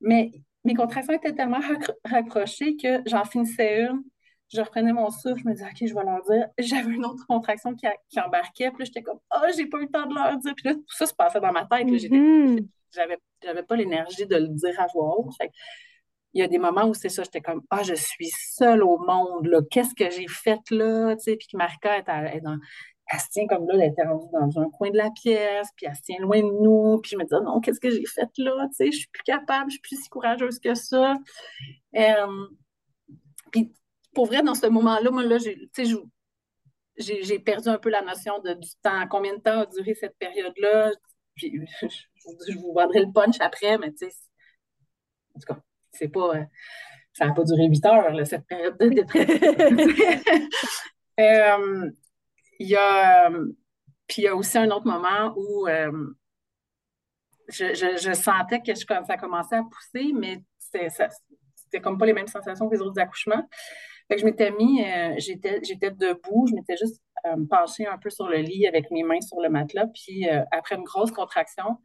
[0.02, 0.32] Mais
[0.64, 1.60] mes contractions étaient tellement
[2.06, 4.04] raccrochées que j'en finissais une,
[4.52, 6.48] je reprenais mon souffle, je me disais, OK, je vais leur dire.
[6.58, 9.84] J'avais une autre contraction qui, qui embarquait, puis là, j'étais comme, oh, j'ai pas eu
[9.84, 10.54] le temps de leur dire.
[10.56, 12.68] Puis là, tout ça se passait dans ma tête, mm-hmm.
[12.92, 15.34] j'avais, j'avais pas l'énergie de le dire à voix haute
[16.34, 18.98] il y a des moments où c'est ça, j'étais comme, ah, je suis seule au
[19.00, 22.58] monde, là, qu'est-ce que j'ai fait là, tu sais, puis que Marika est, dans,
[23.12, 25.88] elle se tient comme là, elle était rendue dans un coin de la pièce, puis
[25.88, 28.30] elle se tient loin de nous, puis je me dis, non, qu'est-ce que j'ai fait
[28.38, 31.18] là, tu sais, je suis plus capable, je suis plus si courageuse que ça.
[33.52, 33.74] Puis
[34.14, 38.70] pour vrai, dans ce moment-là, moi, là, j'ai, perdu un peu la notion de, du
[38.82, 40.92] temps, combien de temps a duré cette période-là,
[41.36, 44.16] puis je, vous vendrai le punch après, mais tu sais,
[45.36, 46.36] en tout cas, c'est pas.
[46.36, 46.44] Euh,
[47.14, 49.36] ça n'a pas duré huit heures, cette période de dépression.
[51.20, 51.92] Euh,
[52.60, 53.30] il y a.
[54.08, 55.92] Puis il y a aussi un autre moment où euh,
[57.50, 62.76] je, sentais que ça commençait à pousser, mais c'était comme pas les mêmes sensations que
[62.76, 63.46] les autres accouchements.
[64.08, 64.82] Fait que je m'étais mis,
[65.18, 67.04] j'étais, j'étais debout, je m'étais juste
[67.50, 69.88] penchée un peu sur le lit avec mes mains sur le matelas.
[69.88, 71.80] Puis après une grosse contraction,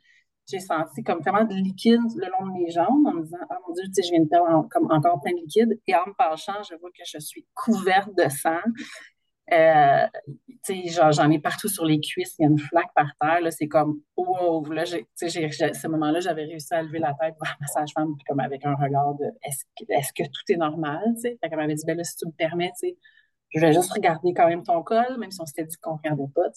[0.48, 3.58] j'ai senti comme tellement de liquide le long de mes jambes en me disant Ah
[3.66, 5.80] mon Dieu, je viens de perdre comme encore plein de liquide.
[5.86, 8.60] Et en me penchant, je vois que je suis couverte de sang.
[9.52, 10.06] Euh,
[11.10, 14.00] j'en ai partout sur les cuisses, il y a une flaque par terre, c'est comme
[14.16, 18.40] wow, là, j'ai, ce moment-là, j'avais réussi à lever la tête vers ma sage-femme, comme
[18.40, 21.02] avec un regard de est-ce que, est-ce que tout est normal?
[21.20, 22.72] Fait qu'elle m'avait dit, ben là, si tu me permets,
[23.54, 25.98] je vais juste regarder quand même ton col, même si on s'était dit qu'on ne
[25.98, 26.48] regardait pas,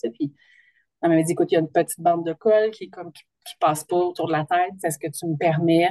[1.01, 3.11] elle m'avait dit, écoute, il y a une petite bande de col qui est comme,
[3.11, 3.23] qui,
[3.59, 5.89] passe pas autour de la tête, est-ce que tu me permets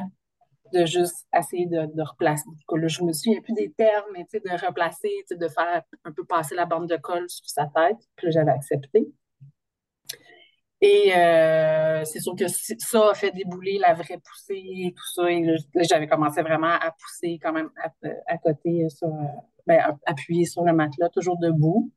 [0.73, 2.45] de juste essayer de, replacer?
[2.71, 6.55] Là, je me souviens plus des termes, mais de replacer, de faire un peu passer
[6.55, 7.97] la bande de colle sur sa tête.
[8.17, 9.07] Puis j'avais accepté.
[10.83, 15.31] Et euh, c'est sûr que ça a fait débouler la vraie poussée et tout ça.
[15.31, 15.55] Et là,
[15.89, 17.71] j'avais commencé vraiment à pousser quand même
[18.27, 19.09] à, côté, euh,
[19.67, 21.91] ben, appuyé sur le matelas, toujours debout.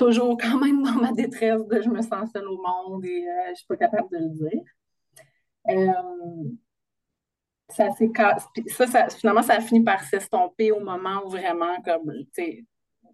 [0.00, 3.44] Toujours quand même dans ma détresse de je me sens seule au monde et euh,
[3.46, 4.62] je ne suis pas capable de le dire
[7.70, 8.10] ça s'est
[8.68, 12.64] ça, ça, finalement, ça a fini par s'estomper au moment où vraiment, comme, tu sais,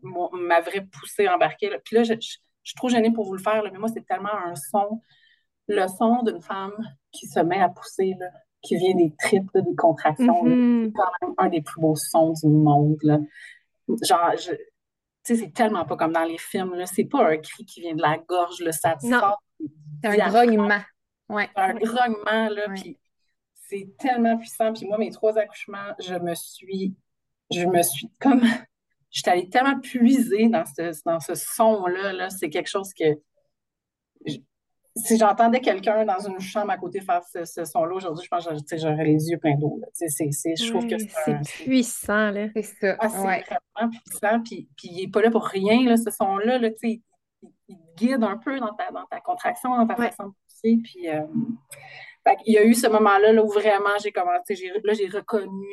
[0.03, 1.70] ma vraie poussée embarquée.
[1.85, 4.55] Puis là, je, suis trop gênée pour vous le faire, mais moi, c'est tellement un
[4.55, 5.01] son,
[5.68, 6.75] le son d'une femme
[7.12, 8.27] qui se met à pousser, là,
[8.62, 10.44] qui vient des tripes, des contractions.
[10.44, 10.87] Mm-hmm.
[10.87, 12.99] C'est quand même un des plus beaux sons du monde.
[13.03, 13.18] Là.
[14.03, 14.33] Genre,
[15.34, 16.74] sais, c'est tellement pas comme dans les films.
[16.74, 16.86] Là.
[16.86, 19.42] C'est pas un cri qui vient de la gorge, là, ça sort.
[20.02, 20.80] C'est un grognement.
[21.28, 21.48] Ouais.
[21.56, 22.98] Un grognement, là, puis
[23.68, 24.72] c'est tellement puissant.
[24.72, 26.94] Puis moi, mes trois accouchements, je me suis,
[27.50, 28.42] je me suis comme,
[29.10, 32.12] je suis allée tellement puiser dans ce, dans ce son-là.
[32.12, 33.18] -là, c'est quelque chose que,
[34.96, 38.76] si j'entendais quelqu'un dans une chambre à côté faire ce, son-là aujourd'hui, je pense que
[38.78, 39.80] j'aurais les yeux pleins d'eau.
[40.00, 42.30] Je trouve que c'est puissant.
[42.30, 42.48] Là.
[42.54, 42.96] C'est ça.
[42.98, 44.40] Ah, c'est vraiment puissant.
[44.42, 46.59] Puis, puis il n'est pas là pour rien, là, ce son-là.
[46.59, 47.02] Là, il,
[47.68, 50.78] il te guide un peu dans ta, dans ta contraction, dans ta façon de pousser.
[50.82, 51.22] Puis, euh,
[52.46, 55.66] il y a eu ce moment-là là, où vraiment j'ai commencé, là j'ai reconnu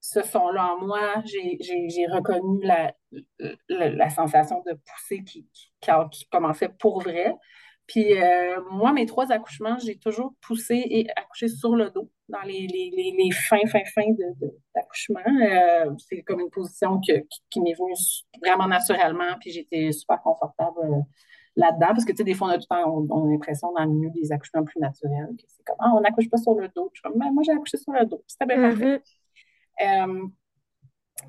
[0.00, 2.92] ce son-là en moi, j'ai reconnu la,
[3.68, 5.46] la, sensation de pousser qui,
[5.80, 7.34] qui, commençait pour vrai.
[7.90, 12.42] Puis euh, moi, mes trois accouchements, j'ai toujours poussé et accouché sur le dos dans
[12.42, 14.14] les, les, les, fins, fins, fins
[14.72, 15.18] d'accouchement.
[15.26, 17.12] Euh, c'est comme une position qui,
[17.50, 17.94] qui m'est venue
[18.40, 21.00] vraiment naturellement, puis j'étais super confortable euh,
[21.56, 23.72] là-dedans, parce que, tu sais, des fois, on a tout le temps, on, a l'impression
[23.72, 26.54] dans le milieu des accouchements plus naturels, que c'est comme, ah, on n'accouche pas sur
[26.54, 26.92] le dos.
[26.94, 28.22] Je ben, moi, j'ai accouché sur le dos.
[28.28, 29.02] C'était bien parfait.
[29.80, 30.22] Mm-hmm.
[30.22, 30.28] Euh,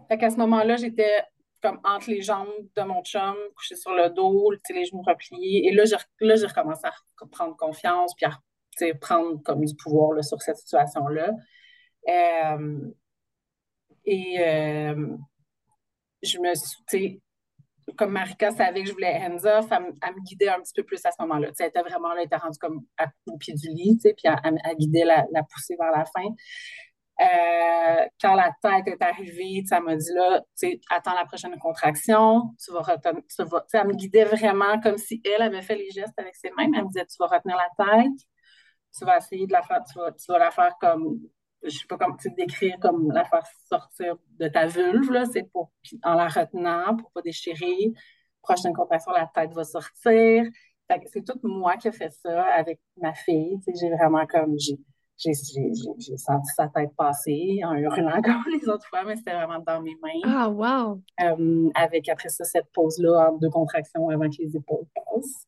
[0.09, 1.23] fait qu'à ce moment-là, j'étais
[1.61, 5.67] comme entre les jambes de mon chum, couché sur le dos, les genoux repliés.
[5.67, 6.91] Et là, j'ai là, recommencé à
[7.31, 11.31] prendre confiance, puis à prendre comme du pouvoir sur cette situation-là.
[12.09, 12.91] Euh,
[14.05, 15.17] et euh,
[16.23, 17.21] je me suis,
[17.97, 21.05] comme Marika savait que je voulais hands off, elle, me guidait un petit peu plus
[21.05, 21.49] à ce moment-là.
[21.59, 22.85] elle était vraiment là, elle était rendue comme
[23.27, 26.27] au pied du lit, puis elle, guidait la, la, poussée vers la fin.
[27.21, 30.41] Euh, quand la tête est arrivée, elle m'a dit là,
[30.89, 35.43] attends la prochaine contraction, tu vas retenir, tu elle me guidait vraiment comme si elle
[35.43, 38.27] avait fait les gestes avec ses mains, elle me disait tu vas retenir la tête,
[38.97, 41.19] tu vas essayer de la faire, tu vas, tu la faire comme
[41.63, 45.71] je sais pas comment te décrire comme la faire sortir de ta vulve, c'est pour,
[46.03, 47.93] en la retenant pour pas déchirer.
[48.41, 50.45] Prochaine contraction, la tête va sortir.
[51.05, 53.57] C'est tout moi qui ai fait ça avec ma fille.
[53.79, 54.77] J'ai vraiment comme, j'ai,
[56.17, 59.95] senti sa tête passer en hurlant comme les autres fois, mais c'était vraiment dans mes
[60.01, 60.21] mains.
[60.23, 61.01] Ah, wow!
[61.21, 65.47] Euh, avec après ça, cette pause-là entre deux contractions avant que les épaules passent.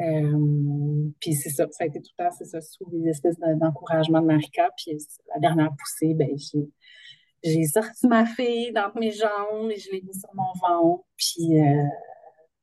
[0.00, 3.38] Euh, puis c'est ça, ça a été tout le temps, c'est ça, sous des espèces
[3.38, 4.70] d'encouragement de Marika.
[4.76, 4.96] Puis
[5.32, 6.30] la dernière poussée, ben,
[7.42, 11.04] j'ai sorti ma fille dans mes jambes et je l'ai mis sur mon ventre.
[11.16, 11.84] Puis euh,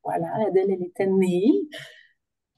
[0.04, 1.67] voilà, Adèle, elle était née.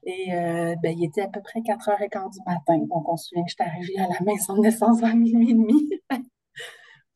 [0.06, 2.78] Et euh, ben, il était à peu près 4h15 du matin.
[2.88, 5.54] Donc, on se souvient que j'étais arrivée à la maison de naissance vers minuit et
[5.54, 5.90] demi.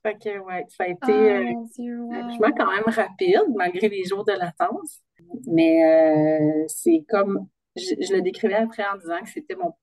[0.02, 4.32] fait que, ouais, ça a été oh, un quand même rapide, malgré les jours de
[4.32, 5.02] latence.
[5.46, 7.46] Mais euh, c'est comme,
[7.76, 9.74] je, le décrivais après en disant que c'était mon,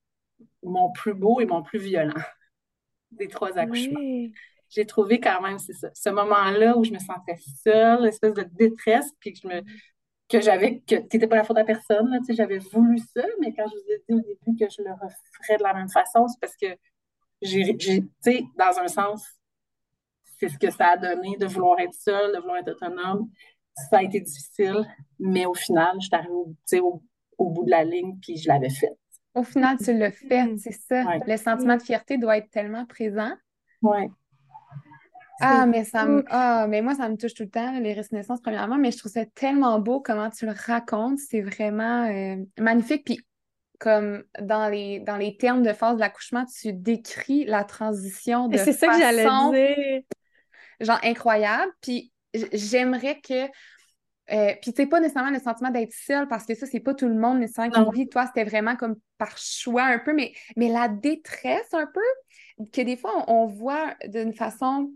[0.63, 2.13] mon plus beau et mon plus violent
[3.12, 4.00] des trois accouchements.
[4.70, 8.46] J'ai trouvé quand même, c'est ça, ce moment-là où je me sentais seule, l'espèce de
[8.52, 9.62] détresse, puis que je me
[10.28, 13.66] que j'avais, que n'étais pas la faute à personne, là, j'avais voulu ça, mais quand
[13.68, 16.40] je vous ai dit au début que je le referais de la même façon, c'est
[16.40, 16.68] parce que
[17.42, 19.24] j'ai, tu sais, dans un sens,
[20.40, 23.30] c'est ce que ça a donné de vouloir être seule, de vouloir être autonome,
[23.90, 24.86] ça a été difficile,
[25.20, 27.04] mais au final, je suis arrivée au,
[27.38, 28.92] au, bout de la ligne, puis je l'avais fait.
[29.34, 30.58] Au final, tu l'as fait, mm.
[30.58, 31.04] c'est ça.
[31.28, 33.34] Le sentiment de fierté doit être tellement présent.
[33.82, 34.08] Oui.
[35.41, 36.24] Ah, mais ça me...
[36.30, 39.12] ah, mais moi, ça me touche tout le temps, les naissance premièrement, mais je trouve
[39.12, 41.19] ça tellement beau comment tu le racontes.
[41.19, 43.06] C'est vraiment euh, magnifique.
[43.06, 43.26] Puis
[43.80, 48.58] comme dans les, dans les termes de phase de l'accouchement, tu décris la transition de
[48.58, 50.02] C'est ça que j'allais dire.
[50.80, 51.71] Genre incroyable.
[51.82, 52.12] Puis
[52.54, 53.48] j'aimerais que.
[54.32, 57.08] Euh, puis, tu pas nécessairement le sentiment d'être seule, parce que ça, c'est pas tout
[57.08, 58.10] le monde nécessairement qui vit.
[58.10, 62.82] Toi, c'était vraiment comme par choix un peu, mais, mais la détresse un peu, que
[62.82, 64.91] des fois, on voit d'une façon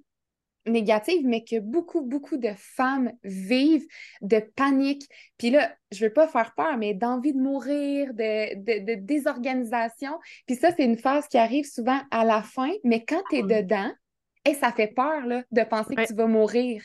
[0.70, 3.88] négative, mais que beaucoup, beaucoup de femmes vivent
[4.22, 5.08] de panique.
[5.38, 10.20] Puis là, je veux pas faire peur, mais d'envie de mourir, de, désorganisation.
[10.48, 13.44] Puis ça, c'est une phase qui arrive souvent à la fin, mais quand tu es
[13.44, 13.92] ah dedans,
[14.46, 16.84] et ça fait peur là, de penser que tu vas mourir.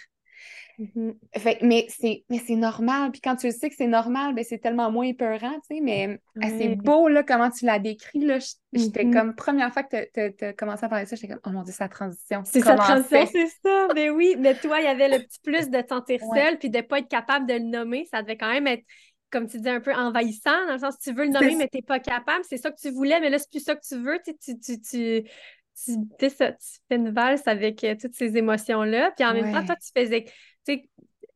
[0.79, 1.57] Mm-hmm.
[1.63, 3.13] mais c'est mais c'est normal.
[3.13, 5.81] Puis quand tu le sais que c'est normal, ben c'est tellement moins épeurant, tu sais.
[5.81, 8.39] Mais c'est beau, là, comment tu l'as décrit, là.
[8.73, 9.13] J'étais mm-hmm.
[9.13, 11.63] comme, première fois que tu as commencé à parler de ça, j'étais comme, oh mon
[11.63, 12.43] Dieu, sa transition.
[12.45, 13.89] C'est sa transition, c'est ça.
[13.95, 16.71] Mais oui, mais toi, il y avait le petit plus de te sentir seule puis
[16.71, 18.09] de ne pas être capable de le nommer.
[18.11, 18.85] Ça devait quand même être,
[19.31, 21.79] comme tu dis, un peu envahissant, dans le sens, tu veux le nommer, mais tu
[21.79, 22.45] n'es pas capable.
[22.49, 24.19] C'est ça que tu voulais, mais là, c'est plus ça que tu veux.
[24.25, 29.13] Tu, tu, tu, tu, ça, tu fais une valse avec euh, toutes ces émotions-là.
[29.17, 30.25] Puis en même temps, toi, tu faisais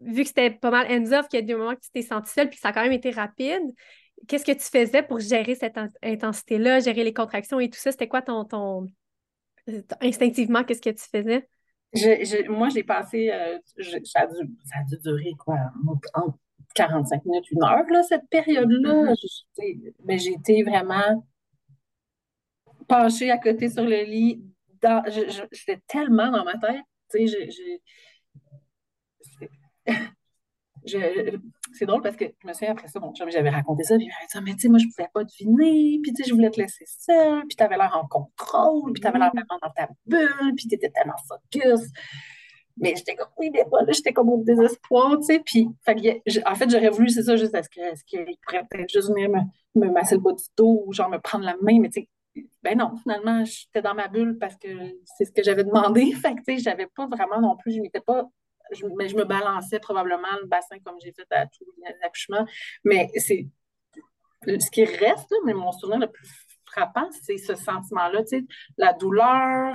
[0.00, 2.32] vu que c'était pas mal hands-off, qu'il y a des moments que tu t'es senti
[2.32, 3.62] seule, puis ça a quand même été rapide,
[4.26, 7.92] qu'est-ce que tu faisais pour gérer cette intensité-là, gérer les contractions et tout ça?
[7.92, 8.86] C'était quoi ton, ton...
[10.00, 11.48] instinctivement, qu'est-ce que tu faisais?
[12.48, 13.58] moi, j'ai passé, euh,
[14.04, 14.26] ça, a
[14.84, 15.56] dû, durer quoi,
[16.74, 19.14] 45 minutes, une heure, là, cette période-là.
[19.14, 19.94] Mm-hmm.
[20.04, 21.24] Mais j'ai été vraiment
[22.86, 24.42] penchée à côté sur le lit.
[25.50, 26.82] J'étais tellement dans ma tête.
[27.10, 27.80] Tu sais, j'ai
[31.72, 34.06] c'est drôle parce que je me souviens après ça, mon chum, j'avais raconté ça, puis
[34.06, 36.28] il m'avait dit, mais tu sais, moi, je ne pouvais pas deviner, puis tu sais,
[36.28, 39.30] je voulais te laisser seule, puis tu avais l'air en contrôle, puis tu avais l'air
[39.34, 39.38] mm.
[39.38, 41.90] vraiment dans ta bulle, puis tu étais tellement focus.
[42.80, 45.40] Mais j'étais comme, oui, mais voilà, j'étais comme au désespoir, tu sais.
[45.44, 45.68] Puis,
[46.46, 47.68] en fait, j'aurais voulu, c'est ça, juste, est-ce
[48.04, 49.40] qu'il pourrait peut-être juste venir me,
[49.74, 52.08] me, masser le bas du dos ou genre me prendre la main, mais tu sais,
[52.62, 54.68] ben non, finalement, j'étais dans ma bulle parce que
[55.16, 56.12] c'est ce que j'avais demandé.
[56.22, 58.28] Fait que, tu sais, j'avais pas vraiment non plus, je m'étais pas
[58.72, 62.46] je, mais je me balançais probablement le bassin comme j'ai fait à tous les accouchements.
[62.84, 63.46] Mais c'est
[64.46, 66.28] ce qui reste, mais mon souvenir le plus
[66.66, 68.22] frappant, c'est ce sentiment-là,
[68.76, 69.74] la douleur,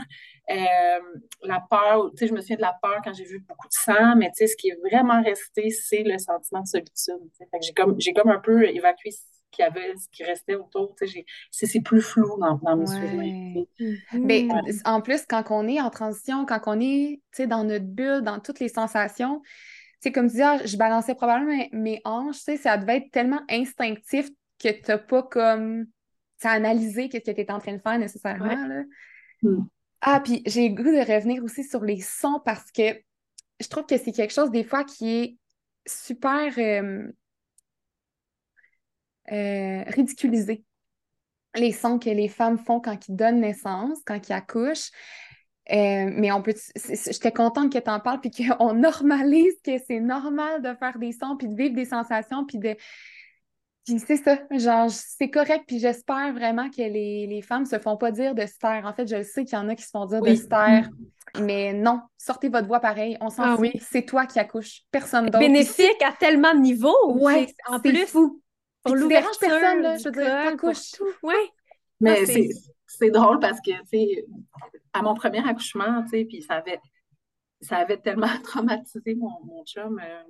[0.49, 4.15] euh, la peur, je me souviens de la peur quand j'ai vu beaucoup de sang,
[4.15, 7.31] mais ce qui est vraiment resté, c'est le sentiment de solitude.
[7.61, 9.11] J'ai comme, comme un peu évacué
[9.53, 10.95] qui avait, ce qui restait autour.
[11.51, 13.65] C'est plus flou dans, dans mes souvenirs.
[14.13, 14.81] Mais mm-hmm.
[14.85, 18.59] en plus, quand on est en transition, quand on est dans notre bulle, dans toutes
[18.59, 19.41] les sensations,
[20.01, 24.27] c'est comme tu dis, ah, je balançais probablement mes, hanches, ça devait être tellement instinctif
[24.61, 25.85] que tu n'as pas comme
[26.43, 28.67] analysé ce que tu étais en train de faire nécessairement.
[28.67, 28.83] Là.
[29.43, 29.65] Mm.
[30.01, 32.99] Ah, puis j'ai le goût de revenir aussi sur les sons parce que
[33.61, 35.37] je trouve que c'est quelque chose des fois qui est
[35.85, 36.53] super.
[36.57, 37.07] Euh,
[39.31, 40.63] euh, ridiculiser
[41.55, 44.91] les sons que les femmes font quand ils donnent naissance, quand ils accouchent.
[45.71, 46.53] Euh, mais on peut.
[46.75, 51.13] J'étais contente que tu en parles, puis qu'on normalise que c'est normal de faire des
[51.13, 52.75] sons, puis de vivre des sensations, puis de.
[53.85, 57.97] Puis c'est ça, genre, c'est correct, puis j'espère vraiment que les, les femmes se font
[57.97, 58.85] pas dire de se taire.
[58.85, 60.89] En fait, je sais qu'il y en a qui se font dire de se taire,
[61.41, 65.25] mais non, sortez votre voix pareil, on s'en ah fout, c'est toi qui accouches, personne
[65.25, 65.39] d'autre.
[65.39, 67.13] Bénéfique à tellement de niveaux.
[67.13, 68.05] Ouais, en plus.
[68.05, 68.41] fou.
[68.83, 71.01] Pour tu déranges personne, là, je veux dire, t'accouches.
[71.23, 71.35] Oui.
[71.99, 72.25] Mais
[72.85, 74.25] c'est drôle parce que, tu sais,
[74.91, 76.79] à mon premier accouchement, tu sais, puis ça avait,
[77.61, 79.99] ça avait tellement traumatisé mon, mon chum.
[79.99, 80.23] Euh,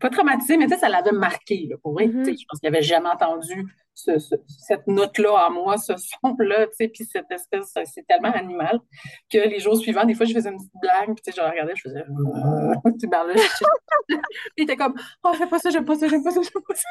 [0.00, 2.06] pas traumatisé, mais tu sais, ça l'avait marqué, là, pour vrai.
[2.06, 2.24] Mm-hmm.
[2.24, 7.04] Je pense qu'il n'avait jamais entendu cette note-là en moi, ce son-là, tu sais, puis
[7.04, 8.78] cette espèce, c'est tellement animal
[9.30, 11.40] que les jours suivants, des fois, je faisais une petite blague, puis tu sais, je
[11.40, 12.04] regardais, je faisais,
[13.00, 13.24] tu là,
[14.08, 14.18] puis
[14.58, 16.74] il était comme, oh, j'aime pas ça, j'aime pas ça, j'aime pas ça, j'aime pas
[16.74, 16.88] ça.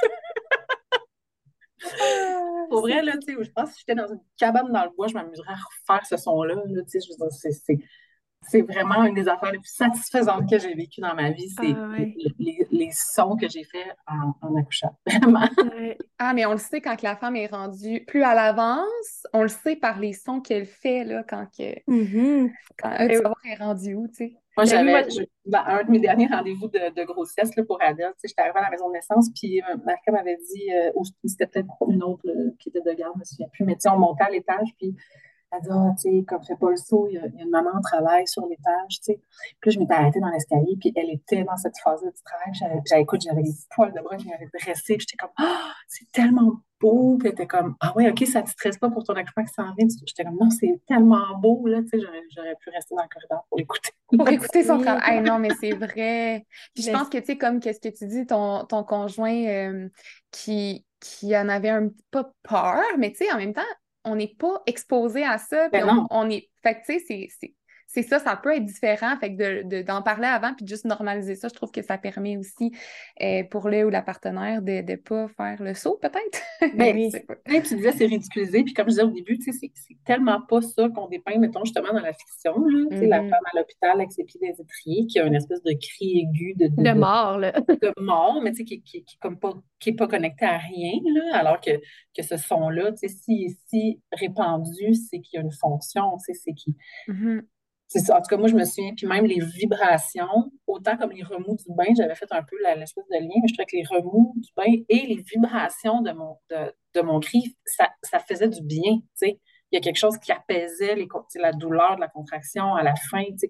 [2.70, 4.90] Pour vrai, là, tu sais, je pense que si j'étais dans une cabane dans le
[4.96, 7.78] bois, je m'amuserais à refaire ce son-là, tu sais, je veux dire, c'est
[8.48, 11.50] c'est vraiment une des affaires les plus satisfaisantes que j'ai vécues dans ma vie.
[11.50, 11.90] C'est ah,
[12.72, 14.96] les, sons que j'ai faits en, accouchant.
[15.08, 15.48] Vraiment.
[16.20, 19.48] Ah, mais on le sait quand la femme est rendue plus à l'avance, on le
[19.48, 21.74] sait par les sons qu'elle fait là, quand, que,
[22.78, 24.34] quand euh, tu est rendue où, tu sais.
[24.58, 25.06] Moi, j'avais
[25.46, 28.14] ben, un de mes derniers rendez-vous de, grossesse là, pour Adèle.
[28.24, 31.04] J'étais arrivée à la maison de naissance, puis euh, ma femme m'avait dit, euh, ou
[31.26, 32.24] c'était peut-être une autre
[32.60, 34.96] qui était de garde, je ne me souviens plus, mais on montait à l'étage, puis
[35.56, 37.72] Elle dit, ah, tu sais, comme fais pas le saut, il y, a, une maman
[37.78, 39.20] au travail sur l'étage, tu sais.
[39.62, 42.82] Puis là, je m'étais arrêtée dans l'escalier, puis elle était dans cette phase-là du travail.
[42.86, 46.12] J'avais, écoute, j'avais les poils de bras, je m'avais dressée, puis j'étais comme, ah, c'est
[46.12, 47.18] tellement beau.
[47.18, 49.54] Puis elle était comme, ah ouais, OK, ça te stresse pas pour ton accouchement qui
[49.54, 49.88] s'en vient.
[50.06, 53.46] J'étais comme, non, c'est tellement beau, là, tu sais, j'aurais, pu rester dans le corridor
[53.50, 53.90] pour l'écouter.
[54.08, 55.22] Pour écouter son travail.
[55.24, 56.46] non, mais c'est vrai.
[56.74, 59.90] Puis je pense que, tu sais, comme qu'est-ce que tu dis, ton, ton conjoint euh,
[60.32, 63.62] qui, qui en avait un pas peur, mais tu sais, en même temps,
[64.06, 65.70] on n'est pas exposé à ça.
[65.70, 66.50] Ben on, est.
[66.64, 67.56] Fait que, tu sais,
[67.88, 69.16] c'est ça, ça peut être différent.
[69.20, 71.98] Fait que d'en de, parler avant puis de juste normaliser ça, je trouve que ça
[71.98, 72.72] permet aussi
[73.22, 76.42] euh, pour le ou la partenaire de ne pas faire le saut, peut-être.
[76.76, 77.12] Ben, oui.
[77.62, 78.64] tu disais, c'est ridiculisé.
[78.64, 79.72] Puis comme je disais au début, c'est
[80.04, 82.54] tellement pas ça qu'on dépeint, mettons, justement, dans la fiction.
[82.66, 83.30] Là, La mm-hmm.
[83.30, 86.54] femme à l'hôpital avec ses pieds des étriers qui a une espèce de cri aigu
[86.56, 87.52] de, de, mort, là.
[87.68, 91.38] de mort, mais qui, qui, qui, comme pas, qui n'est pas connecté à rien, là,
[91.38, 91.72] alors que,
[92.16, 96.76] que ce son-là, si, si répandu, c'est qu'il y a une fonction, c'est qui.
[97.08, 97.42] Mm-hmm.
[97.88, 98.18] C'est ça.
[98.18, 101.56] En tout cas, moi, je me souviens, puis même les vibrations, autant comme les remous
[101.56, 104.34] du bain, j'avais fait un peu l'espèce de lien, mais je trouvais que les remous
[104.38, 108.98] du bain et les vibrations de mon, de, mon cri, ça, ça, faisait du bien,
[108.98, 109.40] tu sais.
[109.72, 112.96] Il y a quelque chose qui apaisait les, la douleur de la contraction à la
[112.96, 113.50] fin, tu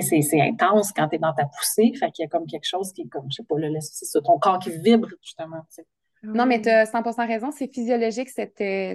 [0.00, 2.66] sais, c'est intense quand tu es dans ta poussée, fait qu'il y a comme quelque
[2.66, 5.82] chose qui est comme, je sais pas, c'est ton corps qui vibre, justement, tu
[6.22, 6.32] sais.
[6.32, 8.28] Non, mais tu as 100% raison, c'est physiologique.
[8.38, 8.94] Euh,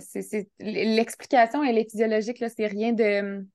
[0.60, 3.46] l'explication, elle est physiologique, là, c'est rien de.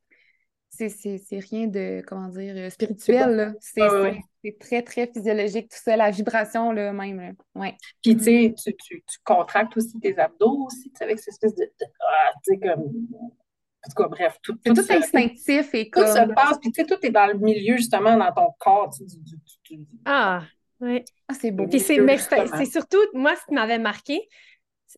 [0.71, 3.55] C'est rien de, comment dire, euh, spirituel.
[3.61, 7.35] C'est très, très physiologique, tout ça, la vibration, là, même.
[7.55, 7.77] Ouais.
[8.03, 11.55] Puis, tu sais, tu, tu, contractes aussi tes abdos, aussi, tu sais, avec cette espèce
[11.55, 11.71] de.
[12.01, 12.81] Ah, tu sais, comme.
[13.85, 16.05] En tout cas, bref, tout, tout, tout instinctif et comme.
[16.05, 18.95] Tout se passe, puis tu sais, tout est dans le milieu, justement, dans ton corps.
[20.07, 20.43] ah!
[20.83, 21.05] Oui.
[21.29, 21.67] Ah, c'est beau.
[21.71, 24.29] c'est surtout, moi, ce qui m'avait marqué,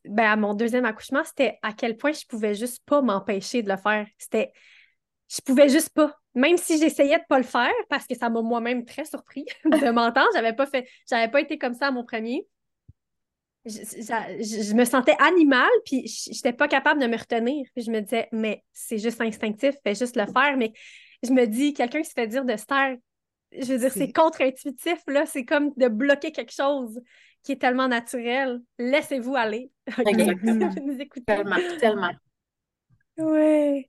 [0.06, 3.68] ben, à mon deuxième accouchement, c'était à quel point je pouvais juste pas m'empêcher de
[3.68, 4.06] le faire.
[4.18, 4.50] C'était.
[5.28, 6.12] Je pouvais juste pas.
[6.34, 9.90] Même si j'essayais de pas le faire, parce que ça m'a moi-même très surpris de
[9.90, 10.28] m'entendre.
[10.34, 10.88] J'avais pas fait.
[11.08, 12.46] J'avais pas été comme ça à mon premier.
[13.66, 17.66] Je, me sentais animale, puis j'étais pas capable de me retenir.
[17.74, 20.56] Puis je me disais, mais c'est juste instinctif, fais juste le faire.
[20.56, 20.72] Mais
[21.22, 22.96] je me dis, quelqu'un qui se fait dire de se taire
[23.60, 25.26] je veux dire, c'est contre-intuitif, là.
[25.26, 27.00] C'est comme de bloquer quelque chose
[27.42, 28.60] qui est tellement naturel.
[28.78, 29.70] Laissez-vous aller.
[30.06, 30.70] Exactement.
[31.26, 32.12] Tellement, tellement.
[33.18, 33.88] Oui.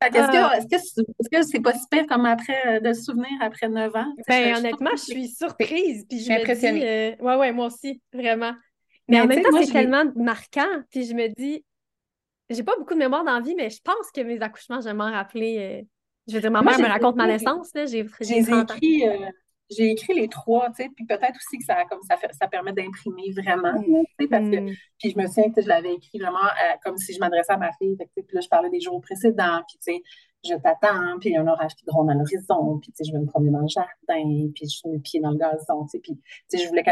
[0.00, 4.14] Est-ce que c'est pas super comme après euh, de souvenir après 9 ans?
[4.28, 6.06] Ben, honnêtement, je suis surprise.
[6.08, 7.16] Puis je, impressionnée.
[7.20, 8.52] Oui, euh, ouais, moi aussi, vraiment.
[9.08, 10.68] Mais, en même temps, c'est tellement marquant.
[10.90, 11.64] Puis je me dis,
[12.48, 14.86] j'ai pas beaucoup de mémoire dans la vie, mais je pense que mes accouchements, je
[14.86, 15.86] vais m'en rappeler euh,
[16.28, 19.30] je veux dire, ma mère me raconte ma naissance, j'ai écrit, euh,
[19.70, 22.72] j'ai écrit les trois, tu sais, puis peut-être aussi que ça, comme ça, ça permet
[22.72, 24.74] d'imprimer vraiment, tu sais, parce que, mm.
[24.98, 27.56] puis je me souviens que je l'avais écrit vraiment euh, comme si je m'adressais à
[27.56, 30.02] ma fille, puis là, je parlais des jours précédents, puis tu sais,
[30.44, 33.10] je t'attends, puis il y a un orage qui gronde à l'horizon, puis tu sais,
[33.10, 35.84] je vais me promener dans le jardin, puis je mets mes pieds dans le gazon,
[35.84, 36.90] tu sais, puis tu sais, je voulais que,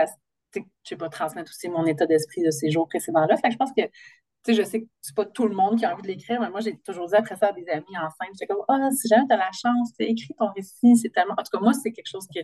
[0.55, 3.37] je sais pas, transmettre aussi mon état d'esprit de ces jours précédents-là.
[3.37, 3.83] Fait que je pense que
[4.55, 6.61] je sais que c'est pas tout le monde qui a envie de l'écrire, mais moi,
[6.61, 9.35] j'ai toujours dit après ça à des amis enceintes, j'étais comme, ah, si jamais tu
[9.35, 11.35] as la chance, écris ton récit, c'est tellement.
[11.37, 12.41] En tout cas, moi, c'est quelque chose que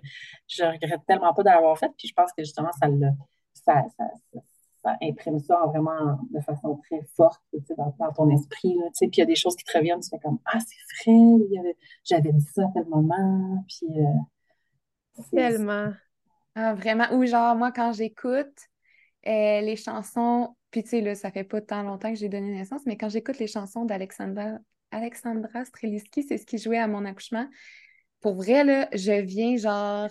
[0.49, 2.89] je regrette tellement pas d'avoir fait, puis je pense que justement, ça,
[3.55, 3.85] ça,
[4.83, 7.43] ça, imprime ça vraiment de façon très forte
[7.77, 8.75] dans, dans, ton esprit.
[8.75, 11.11] Là, puis il y a des choses qui te reviennent, tu fais comme, ah, c'est
[11.11, 14.01] vrai, j'avais dit ça à tel moment, puis.
[14.01, 15.93] Euh, tellement.
[16.55, 17.07] Ah, vraiment.
[17.13, 18.69] Ou genre, moi, quand j'écoute
[19.27, 22.51] euh, les chansons puis, tu sais, là, ça fait pas tant longtemps que j'ai donné
[22.51, 24.59] naissance, mais quand j'écoute les chansons d'Alexandra
[24.91, 27.49] Alexandra Streliski, c'est ce qui jouait à mon accouchement.
[28.21, 30.11] Pour vrai, là, je viens genre.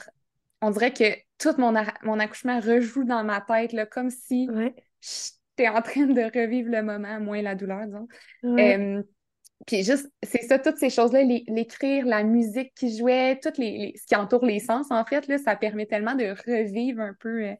[0.61, 4.47] On dirait que tout mon, mon accouchement rejoue dans ma tête, là, comme si
[5.01, 8.07] j'étais en train de revivre le moment, moins la douleur, disons.
[9.65, 14.05] puis juste, c'est ça, toutes ces choses-là, l'écrire, la musique qui jouait, tout les, ce
[14.05, 17.55] qui entoure les sens, en fait, là, ça permet tellement de revivre un peu euh,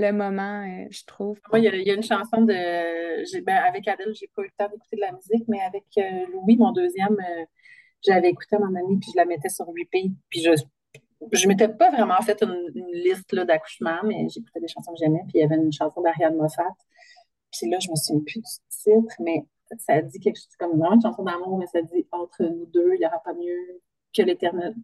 [0.00, 1.38] le moment, euh, je trouve.
[1.50, 3.40] Moi, il y, a une chanson de.
[3.42, 6.26] Ben, avec Adèle, j'ai pas eu le temps d'écouter de la musique, mais avec euh,
[6.32, 7.44] Louis, mon deuxième, euh,
[8.04, 10.12] j'avais écouté à mon ami, puis je la mettais sur repeat.
[10.28, 10.50] Puis je
[11.32, 15.20] je m'étais pas vraiment fait une, liste d'accouchements, mais j'écoutais des chansons que j'aimais.
[15.24, 16.62] Puis il y avait une chanson d'Ariane Moffat.
[17.52, 19.44] Puis là, je me souviens plus du titre, mais
[19.78, 22.94] ça dit quelque chose comme vraiment une chanson d'amour, mais ça dit entre nous deux,
[22.94, 23.80] il n'y aura pas mieux
[24.16, 24.74] que l'éternel.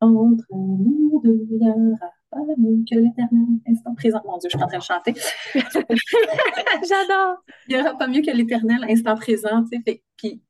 [0.00, 4.20] Entre nous deux, il n'y aura pas mieux que l'éternel instant présent.
[4.24, 5.14] Mon Dieu, je suis en train de chanter.
[6.88, 7.36] J'adore.
[7.68, 10.02] Il n'y aura pas mieux que l'éternel instant présent, tu sais.
[10.16, 10.40] Puis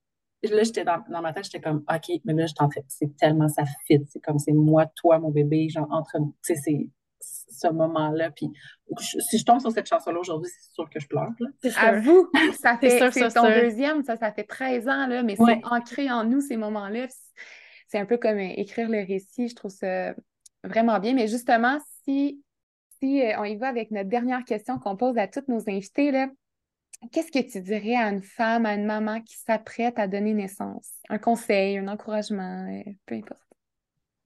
[0.42, 2.54] là, j'étais dans, dans, ma tête, j'étais comme, OK, mais là, je
[2.88, 4.00] c'est tellement ça fit.
[4.08, 6.34] C'est comme, c'est moi, toi, mon bébé, genre, entre nous.
[6.44, 6.88] Tu sais, c'est
[7.20, 8.30] ce moment-là.
[8.30, 8.50] Puis
[8.98, 11.30] si je tombe sur cette chanson-là aujourd'hui, c'est sûr que je pleure.
[11.76, 15.60] À vous, ça fait c'est ton deuxième, ça, ça fait 13 ans, là, mais c'est
[15.64, 17.06] ancré en nous ces moments-là.
[17.88, 20.14] C'est un peu comme euh, écrire le récit, je trouve ça
[20.64, 21.14] vraiment bien.
[21.14, 22.42] Mais justement, si,
[23.00, 26.10] si euh, on y va avec notre dernière question qu'on pose à toutes nos invités,
[26.10, 26.28] là,
[27.12, 30.90] qu'est-ce que tu dirais à une femme, à une maman qui s'apprête à donner naissance?
[31.08, 33.40] Un conseil, un encouragement, euh, peu importe.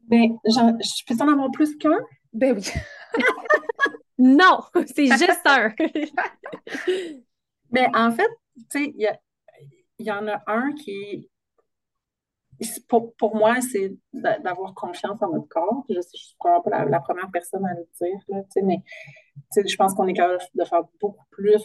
[0.09, 1.99] Ben, je peux en avoir plus qu'un?
[2.33, 2.69] Ben oui.
[4.19, 4.61] non,
[4.95, 5.73] c'est juste un.
[7.71, 8.29] ben, en fait,
[8.71, 8.95] tu sais,
[9.99, 11.31] il y, en a un qui,
[12.89, 15.85] pour, pour moi, c'est d'avoir confiance en notre corps.
[15.89, 18.83] Je ne suis pas la, première personne à le dire, là, mais
[19.57, 21.63] je pense qu'on est capable de faire beaucoup plus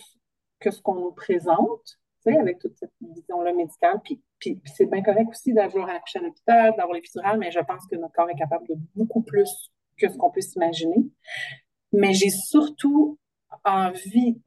[0.60, 2.00] que ce qu'on nous présente,
[2.38, 4.00] avec toute cette vision-là médicale.
[4.04, 7.02] Puis, puis, c'est bien correct aussi d'avoir accouché à l'hôpital, d'avoir les
[7.38, 10.42] mais je pense que notre corps est capable de beaucoup plus que ce qu'on peut
[10.42, 11.06] s'imaginer.
[11.92, 13.18] Mais j'ai surtout
[13.66, 14.40] envie,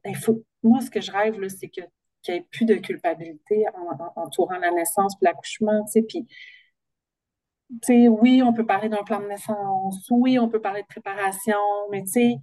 [0.63, 1.81] moi, ce que je rêve, c'est que
[2.23, 6.27] qu'il n'y ait plus de culpabilité en, entourant la naissance puis l'accouchement, tu sais, puis
[7.69, 10.87] tu sais, oui, on peut parler d'un plan de naissance, oui, on peut parler de
[10.87, 11.57] préparation,
[11.91, 12.35] mais tu sais,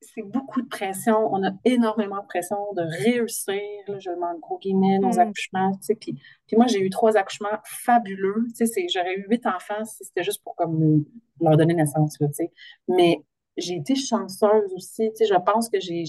[0.00, 1.32] c'est beaucoup de pression.
[1.32, 5.18] On a énormément de pression de réussir, je demande gros guillemets, nos mm.
[5.18, 5.72] accouchements.
[5.72, 8.46] Tu sais, puis, puis moi, j'ai eu trois accouchements fabuleux.
[8.56, 11.04] Tu sais, j'aurais eu huit enfants si c'était juste pour comme,
[11.40, 12.16] leur donner naissance.
[12.18, 12.50] tu sais.
[12.88, 13.22] Mais
[13.56, 15.10] j'ai été chanceuse aussi.
[15.10, 16.04] Tu sais, je pense que j'ai,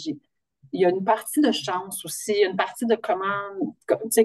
[0.74, 3.26] il y a une partie de chance aussi, une partie de comment,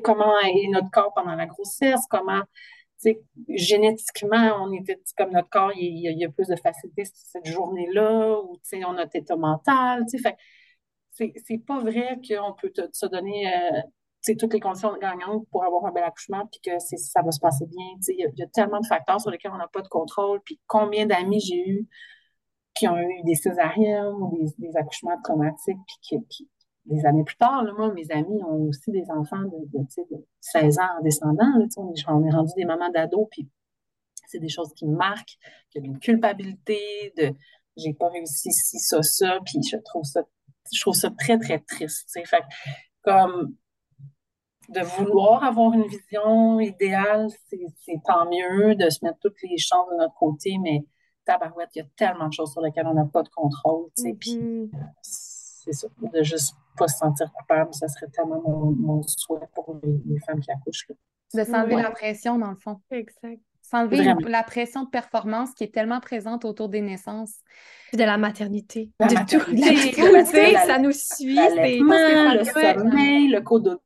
[0.02, 2.42] comment est notre corps pendant la grossesse, comment
[3.48, 8.58] génétiquement, on était comme notre corps, il, y a plus de facilité cette journée-là, ou
[8.72, 10.04] on a notre état mental.
[10.22, 10.36] Fait,
[11.44, 15.92] c'est pas vrai qu'on peut se donner euh, toutes les conditions gagnantes pour avoir un
[15.92, 17.86] bel accouchement, puis que ça va se passer bien.
[18.08, 20.40] Il y, a tellement de facteurs sur lesquels on n'a pas de contrôle.
[20.44, 21.86] Puis combien d'amis j'ai eu
[22.76, 26.48] qui ont eu des césariennes ou des, accouchements traumatiques, puis qui,
[26.84, 29.80] des années plus tard, moi, mes amis ont aussi des enfants de,
[30.40, 31.52] 16 ans en descendant.
[31.76, 31.92] on,
[32.24, 33.48] est, rendu des mamans d'ados, puis
[34.26, 35.36] c'est des choses qui me marquent,
[35.70, 37.32] qu'il y a une culpabilité de
[37.76, 40.22] j'ai pas réussi ci, ça, ça, puis je trouve ça,
[40.72, 42.10] je trouve ça très, très triste.
[42.24, 42.42] Fait
[43.02, 43.54] comme
[44.68, 49.88] de vouloir avoir une vision idéale, c'est tant mieux de se mettre toutes les chances
[49.90, 50.84] de notre côté, mais
[51.26, 54.14] tabarouette, il y a tellement de choses sur lesquelles on n'a pas de contrôle, tu
[54.14, 54.74] puis mm-hmm.
[54.74, 59.76] euh, c'est ça, de juste pas se sentir coupable, ça serait tellement mon, souhait pour
[59.82, 60.86] les, femmes qui accouchent.
[61.34, 62.80] De s'enlever la pression, dans le fond.
[62.90, 63.40] Exact.
[63.62, 67.34] S'enlever la pression de performance qui est tellement présente autour des naissances.
[67.92, 68.92] De la maternité.
[69.00, 70.66] de tout.
[70.66, 71.34] ça nous suit.
[71.34, 73.80] Le sommeil, le cododo,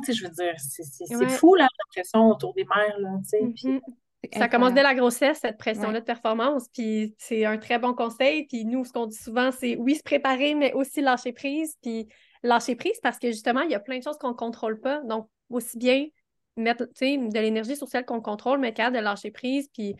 [0.00, 3.28] tu sais, je veux dire, c'est fou, là, la pression autour des mères, là, tu
[3.28, 3.42] sais.
[3.42, 3.80] Mm-hmm.
[4.36, 8.46] Ça commence dès la grossesse, cette pression-là de performance, puis c'est un très bon conseil.
[8.46, 11.76] Puis nous, ce qu'on dit souvent, c'est oui, se préparer, mais aussi lâcher prise.
[11.82, 12.06] Puis
[12.42, 15.00] lâcher prise parce que justement, il y a plein de choses qu'on ne contrôle pas.
[15.04, 16.06] Donc, aussi bien
[16.56, 19.94] mettre de l'énergie sur celles qu'on contrôle, mais capable de lâcher prise, puis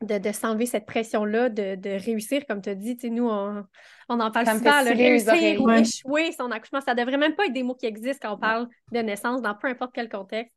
[0.00, 2.96] de, de s'enlever cette pression-là, de, de, réussir, comme tu as dit.
[3.10, 3.64] Nous, on,
[4.08, 6.80] on en parle souvent, le réussir ou échouer son accouchement.
[6.80, 9.42] Ça ne devrait même pas être des mots qui existent quand on parle de naissance
[9.42, 10.54] dans peu importe quel contexte.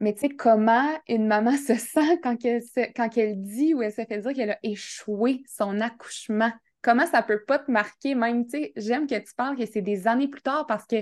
[0.00, 2.62] Mais tu sais, comment une maman se sent quand elle,
[2.94, 6.52] quand elle dit ou elle se fait dire qu'elle a échoué son accouchement?
[6.82, 8.14] Comment ça peut pas te marquer?
[8.14, 10.96] Même, tu sais, j'aime que tu parles que c'est des années plus tard parce que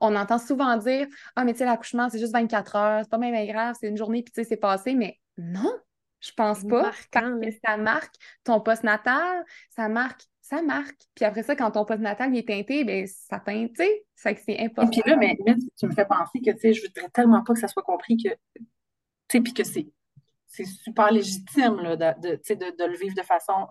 [0.00, 3.18] on entend souvent dire Ah, mais tu sais, l'accouchement, c'est juste 24 heures, c'est pas
[3.18, 4.94] même grave, c'est une journée, puis tu sais, c'est passé.
[4.94, 5.72] Mais non,
[6.20, 6.92] je pense pas.
[7.10, 8.14] Parce que ça marque
[8.44, 11.00] ton post-natal, ça marque ça marque.
[11.14, 14.04] Puis après ça, quand ton post-natal est teinté, ben, ça teinte, tu sais.
[14.14, 14.90] C'est important.
[14.90, 15.36] Et puis là, mais,
[15.76, 18.16] tu me fais penser que, tu sais, je voudrais tellement pas que ça soit compris
[18.16, 18.64] que, tu
[19.32, 23.66] sais, puis que c'est super légitime, là, de, de, de, de, le vivre de façon.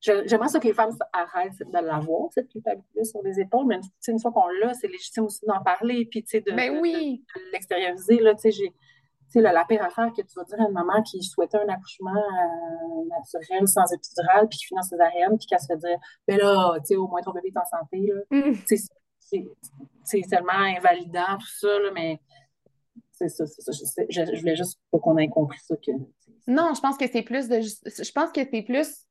[0.00, 4.20] J'aimerais ça que les femmes arrêtent de l'avoir, cette culpabilité sur les épaules, mais une
[4.20, 7.24] fois qu'on l'a, c'est légitime aussi d'en parler, puis, tu sais, de, ben oui.
[7.34, 8.72] de l'extérioriser, là, tu sais, j'ai
[9.32, 12.10] sais, la pire affaire que tu vas dire à une maman qui souhaitait un accouchement
[12.10, 16.38] euh, naturel, sans épidural, puis qui finit en césarienne, puis qu'elle se fait dire, ben
[16.38, 18.20] là, tu sais, au moins ton bébé est en santé, là.
[18.30, 18.54] Mm.
[20.04, 22.20] C'est tellement invalidant, tout ça, là, mais
[23.12, 23.72] c'est ça, c'est ça.
[24.08, 25.76] Je, voulais juste pas qu'on ait compris ça.
[25.76, 25.92] Que,
[26.46, 27.60] non, je pense que c'est plus de.
[27.60, 29.06] Je pense que c'est plus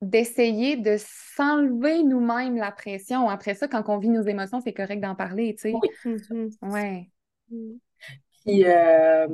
[0.00, 3.28] d'essayer de s'enlever nous-mêmes la pression.
[3.28, 5.74] Après ça, quand on vit nos émotions, c'est correct d'en parler, tu sais.
[5.74, 5.88] Oui.
[6.04, 6.72] Mm-hmm.
[6.72, 7.10] Ouais.
[7.50, 7.78] Mm.
[8.44, 9.26] Puis, euh,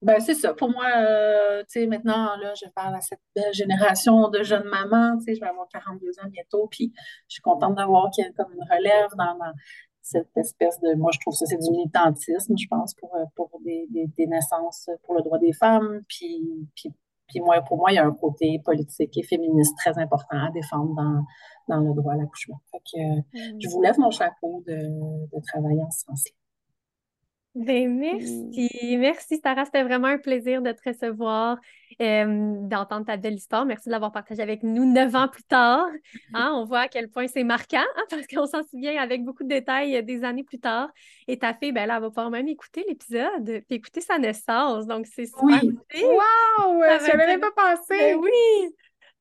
[0.00, 0.54] ben, c'est ça.
[0.54, 4.68] Pour moi, euh, tu sais, maintenant, là, je parle à cette belle génération de jeunes
[4.68, 5.18] mamans.
[5.18, 6.68] Tu sais, je vais avoir 42 ans bientôt.
[6.70, 6.92] Puis,
[7.28, 9.38] je suis contente d'avoir qu'il y ait comme une relève dans,
[10.02, 10.94] cette espèce de.
[10.94, 14.88] Moi, je trouve ça, c'est du militantisme, je pense, pour, euh, pour des, des, naissances,
[15.04, 16.02] pour le droit des femmes.
[16.08, 16.92] Puis, puis
[17.28, 20.50] puis moi, pour moi, il y a un côté politique et féministe très important à
[20.50, 21.24] défendre dans,
[21.68, 22.60] dans le droit à l'accouchement.
[22.70, 23.60] Fait que mm.
[23.60, 26.37] je vous lève mon chapeau de, de travailler en ce sens-là.
[27.58, 28.96] Ben, merci.
[28.98, 29.64] Merci, Sarah.
[29.64, 31.58] C'était vraiment un plaisir de te recevoir,
[31.98, 33.66] d'entendre ta belle histoire.
[33.66, 35.88] Merci de l'avoir partagée avec nous neuf ans plus tard.
[36.34, 39.42] Hein, on voit à quel point c'est marquant hein, parce qu'on s'en souvient avec beaucoup
[39.42, 40.88] de détails euh, des années plus tard.
[41.26, 44.86] Et ta fille, ben, là, elle va pouvoir même écouter l'épisode puis écouter sa naissance.
[44.86, 45.60] Donc, c'est super.
[45.60, 45.78] Oui.
[46.04, 46.80] Wow!
[46.82, 47.98] Je n'avais pas pensé.
[47.98, 48.74] Ben oui!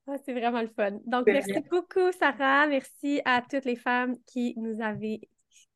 [0.08, 0.92] Ah, c'est vraiment le fun.
[1.06, 2.68] Donc, merci beaucoup, Sarah.
[2.68, 5.22] Merci à toutes les femmes qui nous avaient,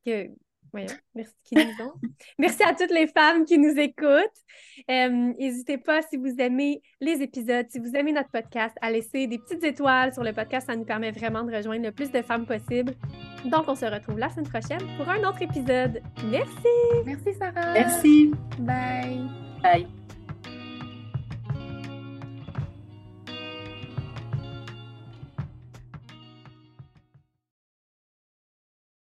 [0.06, 0.28] que,
[0.72, 1.92] merci qui nous ont.
[2.38, 4.40] Merci à toutes les femmes qui nous écoutent.
[4.90, 5.08] Euh,
[5.38, 9.38] n'hésitez pas, si vous aimez les épisodes, si vous aimez notre podcast, à laisser des
[9.38, 10.66] petites étoiles sur le podcast.
[10.66, 12.94] Ça nous permet vraiment de rejoindre le plus de femmes possible.
[13.44, 16.00] Donc, on se retrouve la semaine prochaine pour un autre épisode.
[16.30, 17.04] Merci.
[17.04, 17.72] Merci, Sarah.
[17.72, 18.32] Merci.
[18.58, 19.20] Bye.
[19.62, 20.01] Bye.